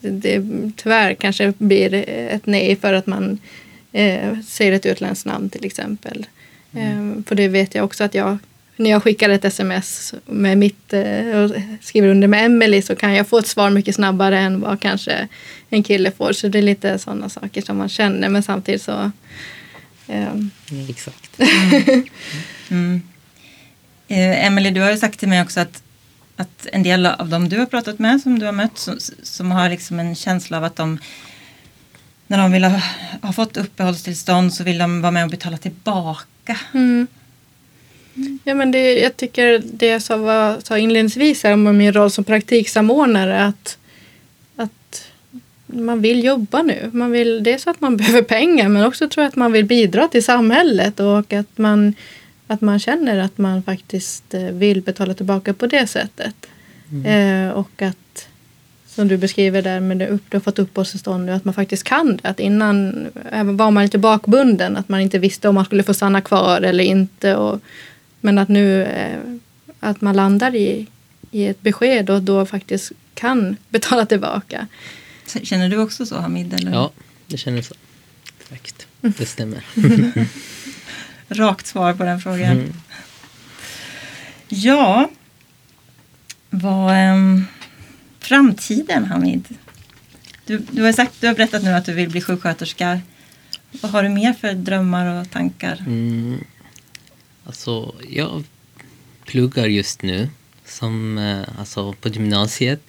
det, 0.00 0.42
tyvärr 0.76 1.14
kanske 1.14 1.52
blir 1.58 1.94
ett 2.08 2.46
nej 2.46 2.76
för 2.76 2.94
att 2.94 3.06
man 3.06 3.38
eh, 3.92 4.40
säger 4.48 4.72
ett 4.72 4.86
utländskt 4.86 5.26
namn 5.26 5.50
till 5.50 5.64
exempel. 5.64 6.26
Eh, 6.72 7.22
för 7.26 7.34
det 7.34 7.48
vet 7.48 7.74
jag 7.74 7.84
också 7.84 8.04
att 8.04 8.14
jag 8.14 8.38
när 8.76 8.90
jag 8.90 9.02
skickar 9.02 9.30
ett 9.30 9.44
sms 9.44 10.14
med 10.26 10.58
mitt 10.58 10.92
eh, 10.92 11.36
och 11.36 11.50
skriver 11.80 12.08
under 12.08 12.28
med 12.28 12.44
Emily 12.44 12.82
så 12.82 12.96
kan 12.96 13.14
jag 13.14 13.28
få 13.28 13.38
ett 13.38 13.46
svar 13.46 13.70
mycket 13.70 13.94
snabbare 13.94 14.38
än 14.38 14.60
vad 14.60 14.80
kanske 14.80 15.28
en 15.70 15.82
kille 15.82 16.10
får. 16.10 16.32
Så 16.32 16.48
det 16.48 16.58
är 16.58 16.62
lite 16.62 16.98
sådana 16.98 17.28
saker 17.28 17.62
som 17.62 17.76
man 17.76 17.88
känner 17.88 18.28
men 18.28 18.42
samtidigt 18.42 18.82
så 18.82 19.10
eh, 20.08 20.34
exakt. 20.88 21.40
Mm. 22.70 23.02
Eh, 24.08 24.46
Emily, 24.46 24.70
du 24.70 24.80
har 24.80 24.90
ju 24.90 24.96
sagt 24.96 25.20
till 25.20 25.28
mig 25.28 25.42
också 25.42 25.60
att, 25.60 25.82
att 26.40 26.66
en 26.72 26.82
del 26.82 27.06
av 27.06 27.28
dem 27.28 27.48
du 27.48 27.58
har 27.58 27.66
pratat 27.66 27.98
med, 27.98 28.20
som 28.20 28.38
du 28.38 28.46
har 28.46 28.52
mött, 28.52 28.78
som, 28.78 28.98
som 29.22 29.50
har 29.50 29.70
liksom 29.70 30.00
en 30.00 30.14
känsla 30.14 30.56
av 30.56 30.64
att 30.64 30.76
de 30.76 30.98
när 32.26 32.38
de 32.38 32.52
vill 32.52 32.64
ha, 32.64 32.80
ha 33.22 33.32
fått 33.32 33.56
uppehållstillstånd 33.56 34.54
så 34.54 34.64
vill 34.64 34.78
de 34.78 35.00
vara 35.02 35.10
med 35.10 35.24
och 35.24 35.30
betala 35.30 35.56
tillbaka. 35.56 36.58
Mm. 36.74 37.06
Ja, 38.44 38.54
men 38.54 38.70
det, 38.70 38.98
jag 38.98 39.16
tycker 39.16 39.62
det 39.64 39.86
jag 39.86 40.02
sa, 40.02 40.16
var, 40.16 40.60
sa 40.60 40.78
inledningsvis 40.78 41.42
här 41.44 41.52
om 41.52 41.78
min 41.78 41.92
roll 41.92 42.10
som 42.10 42.24
praktiksamordnare 42.24 43.44
att, 43.44 43.78
att 44.56 45.10
man 45.66 46.00
vill 46.00 46.24
jobba 46.24 46.62
nu. 46.62 46.90
Man 46.92 47.10
vill, 47.10 47.42
det 47.42 47.52
är 47.52 47.58
så 47.58 47.70
att 47.70 47.80
man 47.80 47.96
behöver 47.96 48.22
pengar 48.22 48.68
men 48.68 48.84
också 48.84 49.08
tror 49.08 49.22
jag 49.22 49.28
att 49.28 49.36
man 49.36 49.52
vill 49.52 49.64
bidra 49.64 50.08
till 50.08 50.24
samhället 50.24 51.00
och 51.00 51.32
att 51.32 51.58
man, 51.58 51.94
att 52.50 52.60
man 52.60 52.78
känner 52.78 53.18
att 53.18 53.38
man 53.38 53.62
faktiskt 53.62 54.34
eh, 54.34 54.42
vill 54.42 54.82
betala 54.82 55.14
tillbaka 55.14 55.54
på 55.54 55.66
det 55.66 55.86
sättet. 55.86 56.34
Eh, 57.04 57.50
och 57.50 57.82
att 57.82 58.28
som 58.86 59.08
du 59.08 59.16
beskriver 59.16 59.62
där 59.62 59.80
med 59.80 59.98
det 59.98 60.08
upp, 60.08 60.22
du 60.28 60.36
har 60.36 60.40
fått 60.40 60.58
uppehållstillstånd 60.58 61.26
nu, 61.26 61.32
att 61.32 61.44
man 61.44 61.54
faktiskt 61.54 61.84
kan 61.84 62.16
det. 62.16 62.28
Att 62.28 62.40
innan 62.40 63.06
även 63.32 63.56
var 63.56 63.70
man 63.70 63.82
lite 63.82 63.98
bakbunden, 63.98 64.76
att 64.76 64.88
man 64.88 65.00
inte 65.00 65.18
visste 65.18 65.48
om 65.48 65.54
man 65.54 65.64
skulle 65.64 65.82
få 65.82 65.94
stanna 65.94 66.20
kvar 66.20 66.60
eller 66.60 66.84
inte. 66.84 67.36
Och, 67.36 67.60
men 68.20 68.38
att 68.38 68.48
nu 68.48 68.82
eh, 68.82 69.18
att 69.80 70.00
man 70.00 70.16
landar 70.16 70.54
i, 70.54 70.86
i 71.30 71.46
ett 71.46 71.62
besked 71.62 72.10
och 72.10 72.22
då 72.22 72.46
faktiskt 72.46 72.92
kan 73.14 73.56
betala 73.68 74.06
tillbaka. 74.06 74.66
Känner 75.42 75.68
du 75.68 75.78
också 75.78 76.06
så 76.06 76.18
Hamid? 76.18 76.54
Eller? 76.54 76.72
Ja, 76.72 76.90
det 77.26 77.36
känner 77.36 77.62
så. 77.62 77.74
Exakt, 78.38 78.86
det 79.00 79.26
stämmer. 79.26 79.64
Rakt 81.30 81.66
svar 81.66 81.94
på 81.94 82.04
den 82.04 82.20
frågan. 82.20 82.52
Mm. 82.52 82.72
Ja, 84.48 85.10
vad... 86.50 86.94
ehm, 86.94 87.46
framtiden 88.18 89.04
Hamid? 89.04 89.48
Du, 90.46 90.58
du, 90.70 90.82
har 90.82 90.92
sagt, 90.92 91.20
du 91.20 91.26
har 91.26 91.34
berättat 91.34 91.62
nu 91.62 91.70
att 91.70 91.84
du 91.84 91.92
vill 91.92 92.10
bli 92.10 92.20
sjuksköterska. 92.20 93.00
Vad 93.70 93.92
har 93.92 94.02
du 94.02 94.08
mer 94.08 94.32
för 94.32 94.54
drömmar 94.54 95.20
och 95.20 95.30
tankar? 95.30 95.84
Mm. 95.86 96.44
Alltså, 97.44 97.94
jag 98.08 98.44
pluggar 99.24 99.66
just 99.66 100.02
nu 100.02 100.28
som, 100.64 101.18
eh, 101.18 101.58
alltså, 101.58 101.92
på 101.92 102.08
gymnasiet. 102.08 102.82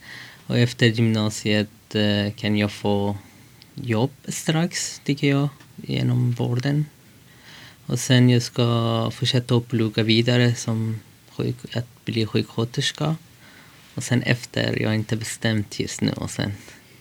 Och 0.47 0.58
efter 0.58 0.86
gymnasiet 0.86 1.95
eh, 1.95 2.34
kan 2.36 2.58
jag 2.58 2.71
få 2.71 3.17
jobb 3.75 4.12
strax, 4.27 5.01
tycker 5.04 5.30
jag, 5.30 5.49
genom 5.75 6.32
vården. 6.32 6.86
Och 7.86 8.00
sen 8.00 8.30
jag 8.30 8.41
ska 8.41 9.12
fortsätta 9.13 9.56
att 9.56 9.67
plugga 9.67 10.04
vidare 10.04 10.56
som 10.56 11.00
sjuk, 11.30 11.76
att 11.76 12.06
bli 12.06 12.26
sjuksköterska. 12.26 13.15
Och 13.96 14.04
sen 14.04 14.22
efter, 14.24 14.82
jag 14.82 14.89
har 14.89 14.96
inte 14.96 15.15
bestämt 15.15 15.80
just 15.80 16.02
nu. 16.02 16.12
Och 16.12 16.32
sen, 16.32 16.54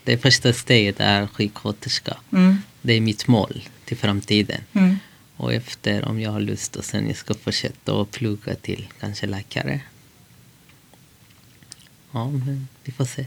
det 0.05 0.19
första 0.19 0.53
steget 0.53 1.01
är 1.01 1.27
sjuksköterska. 1.27 2.17
Mm. 2.33 2.59
Det 2.83 2.93
är 2.93 3.01
mitt 3.01 3.29
mål 3.29 3.69
till 3.85 3.97
framtiden. 3.97 4.61
Mm. 4.73 4.97
Och 5.37 5.55
efter, 5.55 6.05
om 6.05 6.21
jag 6.21 6.31
har 6.31 6.41
lust, 6.41 6.77
och 6.77 6.85
sen 6.85 7.07
jag 7.07 7.17
ska 7.17 7.35
fortsätta 7.35 7.93
och 7.93 8.11
plugga 8.11 8.55
till 8.55 8.89
kanske 9.01 9.27
läkare. 9.27 9.81
Ja, 12.13 12.31
men 12.31 12.69
vi 12.85 12.93
får 12.93 13.05
se. 13.05 13.27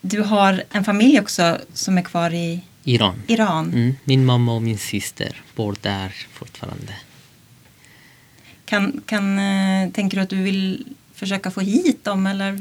Du 0.00 0.20
har 0.20 0.62
en 0.70 0.84
familj 0.84 1.20
också 1.20 1.60
som 1.72 1.98
är 1.98 2.02
kvar 2.02 2.34
i 2.34 2.60
Iran. 2.84 3.22
Iran. 3.26 3.72
Mm, 3.72 3.94
min 4.04 4.24
mamma 4.24 4.54
och 4.54 4.62
min 4.62 4.78
syster 4.78 5.42
bor 5.54 5.76
där 5.80 6.12
fortfarande. 6.32 6.94
Kan, 8.64 9.02
kan, 9.06 9.38
eh, 9.38 9.90
tänker 9.90 10.16
du 10.16 10.22
att 10.22 10.30
du 10.30 10.42
vill 10.42 10.84
försöka 11.14 11.50
få 11.50 11.60
hit 11.60 12.04
dem 12.04 12.26
eller? 12.26 12.52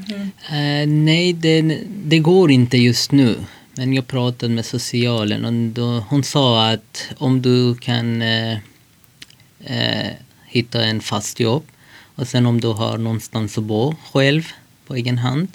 Eh, 0.52 0.88
nej, 0.88 1.34
det, 1.34 1.62
det 1.88 2.20
går 2.20 2.52
inte 2.52 2.78
just 2.78 3.12
nu. 3.12 3.36
Men 3.76 3.94
jag 3.94 4.08
pratade 4.08 4.54
med 4.54 4.66
socialen 4.66 5.46
och 5.46 5.54
då, 5.54 6.06
hon 6.10 6.24
sa 6.24 6.70
att 6.70 7.10
om 7.18 7.42
du 7.42 7.76
kan 7.76 8.22
eh, 8.22 8.58
eh, 9.60 10.12
hitta 10.46 10.84
en 10.84 11.02
fast 11.02 11.40
jobb 11.40 11.64
och 12.16 12.28
sen 12.28 12.46
om 12.46 12.62
du 12.62 12.68
har 12.68 12.98
någonstans 12.98 13.58
att 13.58 13.64
bo 13.64 13.96
själv 14.12 14.48
på 14.88 14.96
egen 14.96 15.18
hand 15.18 15.48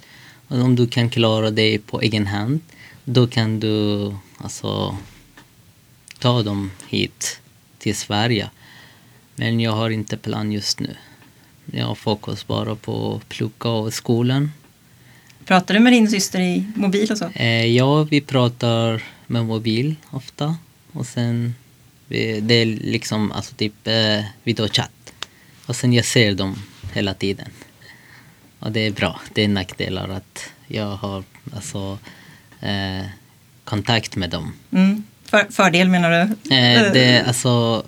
och 0.48 0.58
om 0.58 0.76
du 0.76 0.86
kan 0.86 1.10
klara 1.10 1.50
dig 1.50 1.78
på 1.78 2.00
egen 2.00 2.26
hand 2.26 2.60
då 3.08 3.26
kan 3.26 3.60
du 3.60 4.12
alltså 4.38 4.96
ta 6.18 6.42
dem 6.42 6.70
hit 6.88 7.40
till 7.78 7.96
Sverige. 7.96 8.50
Men 9.34 9.60
jag 9.60 9.72
har 9.72 9.90
inte 9.90 10.16
plan 10.16 10.52
just 10.52 10.80
nu. 10.80 10.96
Jag 11.72 11.86
har 11.86 11.94
fokus 11.94 12.46
bara 12.46 12.74
på 12.74 13.20
plugga 13.28 13.70
och 13.70 13.94
skolan. 13.94 14.52
Pratar 15.44 15.74
du 15.74 15.80
med 15.80 15.92
din 15.92 16.10
syster 16.10 16.40
i 16.40 16.66
mobil 16.74 17.12
och 17.12 17.18
så? 17.18 17.28
Eh, 17.34 17.66
ja, 17.66 18.02
vi 18.02 18.20
pratar 18.20 19.02
med 19.26 19.44
mobil 19.44 19.94
ofta. 20.10 20.56
Och 20.92 21.06
sen, 21.06 21.54
vi, 22.06 22.40
det 22.40 22.54
är 22.54 22.66
liksom 22.66 23.32
alltså 23.32 23.54
typ 23.54 23.86
eh, 23.86 24.24
videochatt. 24.44 25.12
Och 25.66 25.76
sen 25.76 25.92
jag 25.92 26.04
ser 26.04 26.34
dem 26.34 26.62
hela 26.92 27.14
tiden. 27.14 27.50
Och 28.58 28.72
det 28.72 28.80
är 28.80 28.90
bra. 28.90 29.20
Det 29.34 29.44
är 29.44 29.48
nackdelar 29.48 30.08
att 30.08 30.50
jag 30.66 30.96
har 30.96 31.24
alltså 31.54 31.98
eh, 32.60 33.06
kontakt 33.64 34.16
med 34.16 34.30
dem. 34.30 34.52
Mm. 34.72 35.02
För, 35.24 35.46
fördel 35.50 35.88
menar 35.88 36.10
du? 36.10 36.20
Eh, 36.54 36.92
det, 36.92 37.24
alltså, 37.26 37.82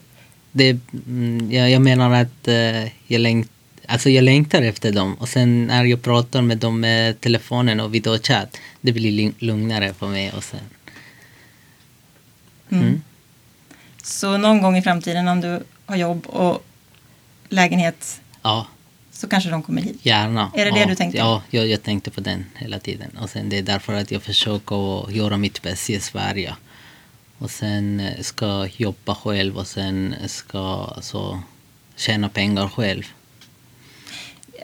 det, 0.53 0.79
mm, 1.07 1.53
jag, 1.53 1.71
jag 1.71 1.83
menar 1.83 2.11
att 2.23 2.49
eh, 2.49 2.85
jag, 3.07 3.21
längt, 3.21 3.51
alltså 3.87 4.11
jag 4.11 4.25
längtar 4.25 4.63
efter 4.63 4.93
dem. 4.93 5.15
Och 5.15 5.29
sen 5.29 5.67
när 5.67 5.85
jag 5.85 6.03
pratar 6.03 6.43
med 6.43 6.59
dem 6.59 6.81
med 6.81 7.21
telefonen 7.21 7.81
och 7.81 7.95
videochatt, 7.95 8.57
det 8.81 8.93
blir 8.93 9.13
lugn- 9.13 9.35
lugnare 9.39 9.95
för 9.95 10.07
mig. 10.09 10.33
Och 10.33 10.45
sen, 10.45 10.61
Mm. 12.71 12.85
Mm. 12.85 13.03
Så 14.03 14.37
någon 14.37 14.63
gång 14.63 14.77
i 14.77 14.83
framtiden 14.83 15.29
om 15.29 15.41
du 15.41 15.63
har 15.87 15.97
jobb 15.97 16.27
och 16.27 16.65
lägenhet 17.49 18.21
ja, 18.43 18.67
så 19.19 19.29
kanske 19.29 19.51
de 19.51 19.63
kommer 19.63 19.83
hit? 19.83 19.99
gärna. 20.03 20.51
Är 20.55 20.65
det 20.65 20.71
det 20.71 20.81
ja, 20.81 20.87
du 20.87 20.95
tänkte? 20.95 21.19
Ja, 21.19 21.43
jag, 21.51 21.67
jag 21.67 21.83
tänkte 21.83 22.11
på 22.11 22.21
den 22.21 22.45
hela 22.55 22.79
tiden. 22.79 23.11
Och 23.21 23.31
sen 23.31 23.49
det 23.49 23.59
är 23.59 23.63
därför 23.63 23.93
att 23.93 24.11
jag 24.11 24.23
försöker 24.23 25.11
göra 25.11 25.37
mitt 25.37 25.63
bästa 25.63 25.93
i 25.93 26.01
Sverige. 26.01 26.57
Och 27.39 27.51
sen 27.51 28.01
eh, 28.01 28.21
ska 28.21 28.69
jobba 28.77 29.15
själv 29.15 29.59
och 29.59 29.67
sen 29.67 30.15
ska 30.27 30.93
alltså, 30.97 31.43
tjäna 31.97 32.29
pengar 32.29 32.69
själv. 32.69 33.03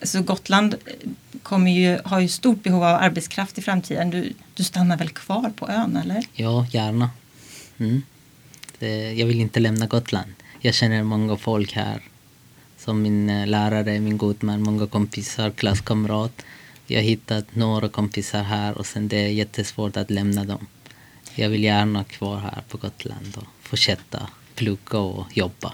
Så 0.02 0.22
Gotland 0.22 0.74
eh, 0.74 1.08
kommer 1.42 1.70
ju, 1.70 1.98
har 2.04 2.20
ju 2.20 2.28
stort 2.28 2.62
behov 2.62 2.84
av 2.84 2.94
arbetskraft 2.94 3.58
i 3.58 3.62
framtiden. 3.62 4.10
Du, 4.10 4.32
du 4.54 4.64
stannar 4.64 4.96
väl 4.96 5.10
kvar 5.10 5.52
på 5.56 5.68
ön 5.68 5.96
eller? 5.96 6.24
Ja, 6.32 6.66
gärna. 6.70 7.10
Mm. 7.78 8.02
Det, 8.78 9.12
jag 9.12 9.26
vill 9.26 9.40
inte 9.40 9.60
lämna 9.60 9.86
Gotland. 9.86 10.32
Jag 10.60 10.74
känner 10.74 11.02
många 11.02 11.36
folk 11.36 11.72
här. 11.72 12.02
Som 12.84 13.02
min 13.02 13.30
eh, 13.30 13.46
lärare, 13.46 14.00
min 14.00 14.18
god 14.18 14.42
man, 14.42 14.62
många 14.62 14.86
kompisar, 14.86 15.50
klasskamrat. 15.50 16.44
Jag 16.86 16.98
har 16.98 17.04
hittat 17.04 17.56
några 17.56 17.88
kompisar 17.88 18.42
här 18.42 18.78
och 18.78 18.86
sen 18.86 19.08
det 19.08 19.16
är 19.16 19.28
jättesvårt 19.28 19.96
att 19.96 20.10
lämna 20.10 20.44
dem. 20.44 20.66
Jag 21.34 21.48
vill 21.48 21.64
gärna 21.64 22.04
kvar 22.04 22.38
här 22.38 22.62
på 22.68 22.76
Gotland 22.76 23.36
och 23.36 23.68
fortsätta 23.68 24.28
plugga 24.54 24.98
och 24.98 25.26
jobba. 25.34 25.72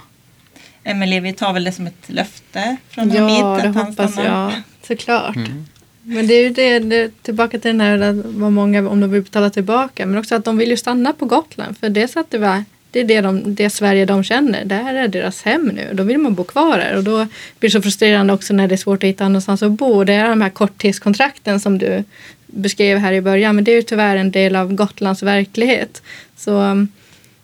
Emelie, 0.85 1.21
vi 1.21 1.33
tar 1.33 1.53
väl 1.53 1.65
det 1.65 1.73
som 1.73 1.87
ett 1.87 2.05
löfte 2.07 2.77
från 2.89 3.11
Ja, 3.11 3.21
Hamid 3.21 3.45
det 3.45 3.69
att 3.69 3.75
han 3.75 3.87
hoppas 3.87 4.17
jag. 4.17 4.53
Såklart. 4.83 5.37
Mm. 5.37 5.67
Men 6.03 6.27
det 6.27 6.35
är 6.35 6.43
ju 6.43 6.51
det, 6.51 6.79
det, 6.79 7.23
tillbaka 7.23 7.59
till 7.59 7.71
den 7.71 7.81
här 7.81 7.99
att 7.99 8.17
vad 8.17 8.53
många, 8.53 8.89
om 8.89 9.01
de 9.01 9.11
vill 9.11 9.23
betala 9.23 9.51
tillbaka, 9.51 10.07
men 10.07 10.19
också 10.19 10.35
att 10.35 10.45
de 10.45 10.57
vill 10.57 10.71
ju 10.71 10.77
stanna 10.77 11.13
på 11.13 11.27
Gotland. 11.27 11.79
För 11.79 11.89
det, 11.89 12.03
är 12.03 12.07
så 12.07 12.21
att 12.21 12.31
det, 12.31 12.39
var, 12.39 12.65
det 12.91 13.01
är 13.01 13.05
det, 13.05 13.21
de, 13.21 13.55
det 13.55 13.71
Sverige 13.71 14.05
de 14.05 14.25
känner. 14.25 14.65
Det 14.65 14.75
här 14.75 14.95
är 14.95 15.09
deras 15.09 15.43
hem 15.43 15.67
nu. 15.75 15.91
Då 15.93 16.03
vill 16.03 16.19
man 16.19 16.35
bo 16.35 16.45
kvar 16.45 16.79
här. 16.79 16.97
Och 16.97 17.05
då 17.05 17.27
blir 17.59 17.71
det 17.71 17.71
så 17.71 17.83
frustrerande 17.83 18.33
också 18.33 18.55
när 18.55 18.69
det 18.69 18.75
är 18.75 18.77
svårt 18.77 19.03
att 19.03 19.09
hitta 19.09 19.29
någonstans 19.29 19.63
att 19.63 19.73
bo. 19.73 20.05
Det 20.05 20.13
är 20.13 20.29
de 20.29 20.41
här 20.41 20.51
korttidskontrakten 20.51 21.61
som 21.61 21.79
du 21.79 22.05
beskrev 22.47 22.99
här 22.99 23.13
i 23.13 23.21
början. 23.21 23.55
Men 23.55 23.65
det 23.65 23.73
är 23.73 23.77
ju 23.77 23.83
tyvärr 23.83 24.17
en 24.17 24.31
del 24.31 24.57
av 24.57 24.75
Gotlands 24.75 25.23
verklighet. 25.23 26.03
Så 26.37 26.59
mm, 26.59 26.89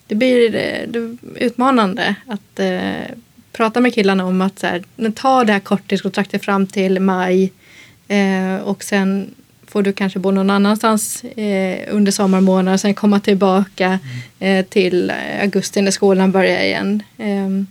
det 0.06 0.14
blir 0.14 0.54
eh, 0.54 0.88
det 0.88 1.16
utmanande 1.34 2.14
att 2.26 2.60
eh, 2.60 3.16
prata 3.52 3.80
med 3.80 3.94
killarna 3.94 4.24
om 4.24 4.40
att 4.40 4.58
så 4.58 4.66
här, 4.66 4.82
ta 5.14 5.44
det 5.44 5.52
här 5.52 5.60
korttidskontraktet 5.60 6.44
fram 6.44 6.66
till 6.66 7.00
maj 7.00 7.52
eh, 8.08 8.56
och 8.56 8.84
sen 8.84 9.34
får 9.76 9.82
du 9.82 9.92
kanske 9.92 10.18
bo 10.18 10.30
någon 10.30 10.50
annanstans 10.50 11.24
eh, 11.24 11.78
under 11.88 12.12
sommarmånaderna 12.12 12.72
och 12.72 12.80
sen 12.80 12.94
komma 12.94 13.20
tillbaka 13.20 13.98
eh, 14.38 14.64
till 14.64 15.12
augusti 15.42 15.82
när 15.82 15.90
skolan 15.90 16.32
börjar 16.32 16.60
igen. 16.60 17.02
Ehm, 17.18 17.66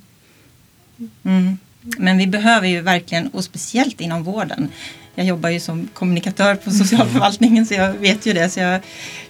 Mm. 1.26 1.58
Men 1.98 2.18
vi 2.18 2.28
behöver 2.28 2.68
ju 2.68 2.82
verkligen, 2.82 3.28
och 3.28 3.44
speciellt 3.44 4.02
inom 4.02 4.24
vården. 4.24 4.70
Jag 5.16 5.26
jobbar 5.26 5.50
ju 5.50 5.60
som 5.60 5.88
kommunikatör 5.94 6.56
på 6.56 6.72
socialförvaltningen 6.72 7.66
så 7.66 7.74
jag 7.74 7.94
vet 7.94 8.26
ju 8.26 8.34
det. 8.34 8.50
Så 8.50 8.60
jag, 8.60 8.80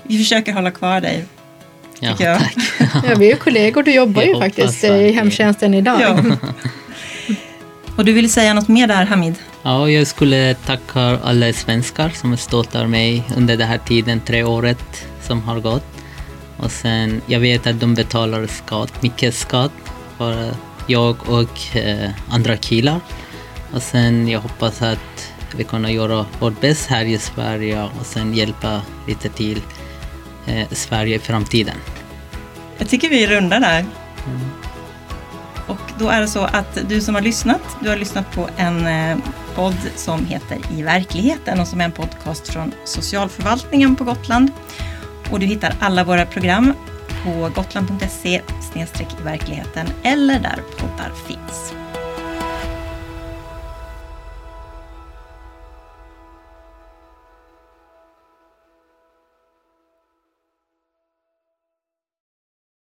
vi 0.03 0.17
försöker 0.17 0.53
hålla 0.53 0.71
kvar 0.71 1.01
dig. 1.01 1.25
Ja, 1.99 2.15
jag. 2.19 2.39
tack. 2.39 2.55
ja, 2.79 3.15
vi 3.17 3.25
är 3.25 3.31
ju 3.31 3.35
kollegor, 3.35 3.83
du 3.83 3.93
jobbar 3.93 4.21
Jag 4.21 4.29
ju 4.29 4.39
faktiskt 4.39 4.83
eh, 4.83 4.95
i 4.95 5.11
hemtjänsten 5.11 5.73
idag. 5.73 6.01
Ja. 6.01 6.23
Och 7.97 8.05
du 8.05 8.13
vill 8.13 8.31
säga 8.31 8.53
något 8.53 8.67
mer 8.67 8.87
där 8.87 9.05
Hamid? 9.05 9.35
Ja, 9.63 9.89
jag 9.89 10.07
skulle 10.07 10.53
tacka 10.53 11.19
alla 11.23 11.53
svenskar 11.53 12.09
som 12.09 12.29
har 12.29 12.37
stöttat 12.37 12.89
mig 12.89 13.23
under 13.37 13.57
den 13.57 13.67
här 13.67 13.77
tiden, 13.77 14.21
tre 14.21 14.43
året 14.43 15.07
som 15.21 15.41
har 15.41 15.59
gått. 15.59 15.85
Och 16.57 16.71
sen, 16.71 17.21
jag 17.25 17.39
vet 17.39 17.67
att 17.67 17.79
de 17.79 17.95
betalar 17.95 18.47
skatt, 18.47 19.01
mycket 19.01 19.35
skatt 19.35 19.71
för 20.17 20.51
jag 20.87 21.29
och 21.29 21.77
eh, 21.77 22.09
andra 22.29 22.57
killar. 22.57 22.99
Och 23.73 23.81
sen 23.81 24.27
jag 24.27 24.39
hoppas 24.39 24.81
att 24.81 25.33
vi 25.57 25.63
kan 25.63 25.93
göra 25.93 26.25
vårt 26.39 26.61
bästa 26.61 26.93
här 26.93 27.05
i 27.05 27.17
Sverige 27.17 27.83
och 27.99 28.05
sen 28.05 28.33
hjälpa 28.33 28.81
lite 29.07 29.29
till 29.29 29.61
eh, 30.45 30.67
Sverige 30.71 31.15
i 31.15 31.19
framtiden. 31.19 31.75
Jag 32.77 32.89
tycker 32.89 33.09
vi 33.09 33.27
rundar 33.27 33.59
där. 33.59 33.85
Och 35.67 35.91
då 35.99 36.09
är 36.09 36.21
det 36.21 36.27
så 36.27 36.43
att 36.43 36.89
du 36.89 37.01
som 37.01 37.15
har 37.15 37.21
lyssnat, 37.21 37.61
du 37.81 37.89
har 37.89 37.97
lyssnat 37.97 38.31
på 38.31 38.49
en 38.57 38.87
eh, 38.87 39.17
podd 39.55 39.77
som 39.95 40.25
heter 40.25 40.57
I 40.77 40.83
verkligheten 40.83 41.59
och 41.59 41.67
som 41.67 41.81
är 41.81 41.85
en 41.85 41.91
podcast 41.91 42.47
från 42.47 42.71
socialförvaltningen 42.85 43.95
på 43.95 44.03
Gotland. 44.03 44.51
Och 45.31 45.39
du 45.39 45.45
hittar 45.45 45.75
alla 45.79 46.03
våra 46.03 46.25
program 46.25 46.73
på 47.23 47.49
gotland.se 47.55 48.41
i 48.75 49.23
verkligheten 49.23 49.87
eller 50.03 50.39
där 50.39 50.59
poddar 50.77 51.11
finns. 51.27 51.84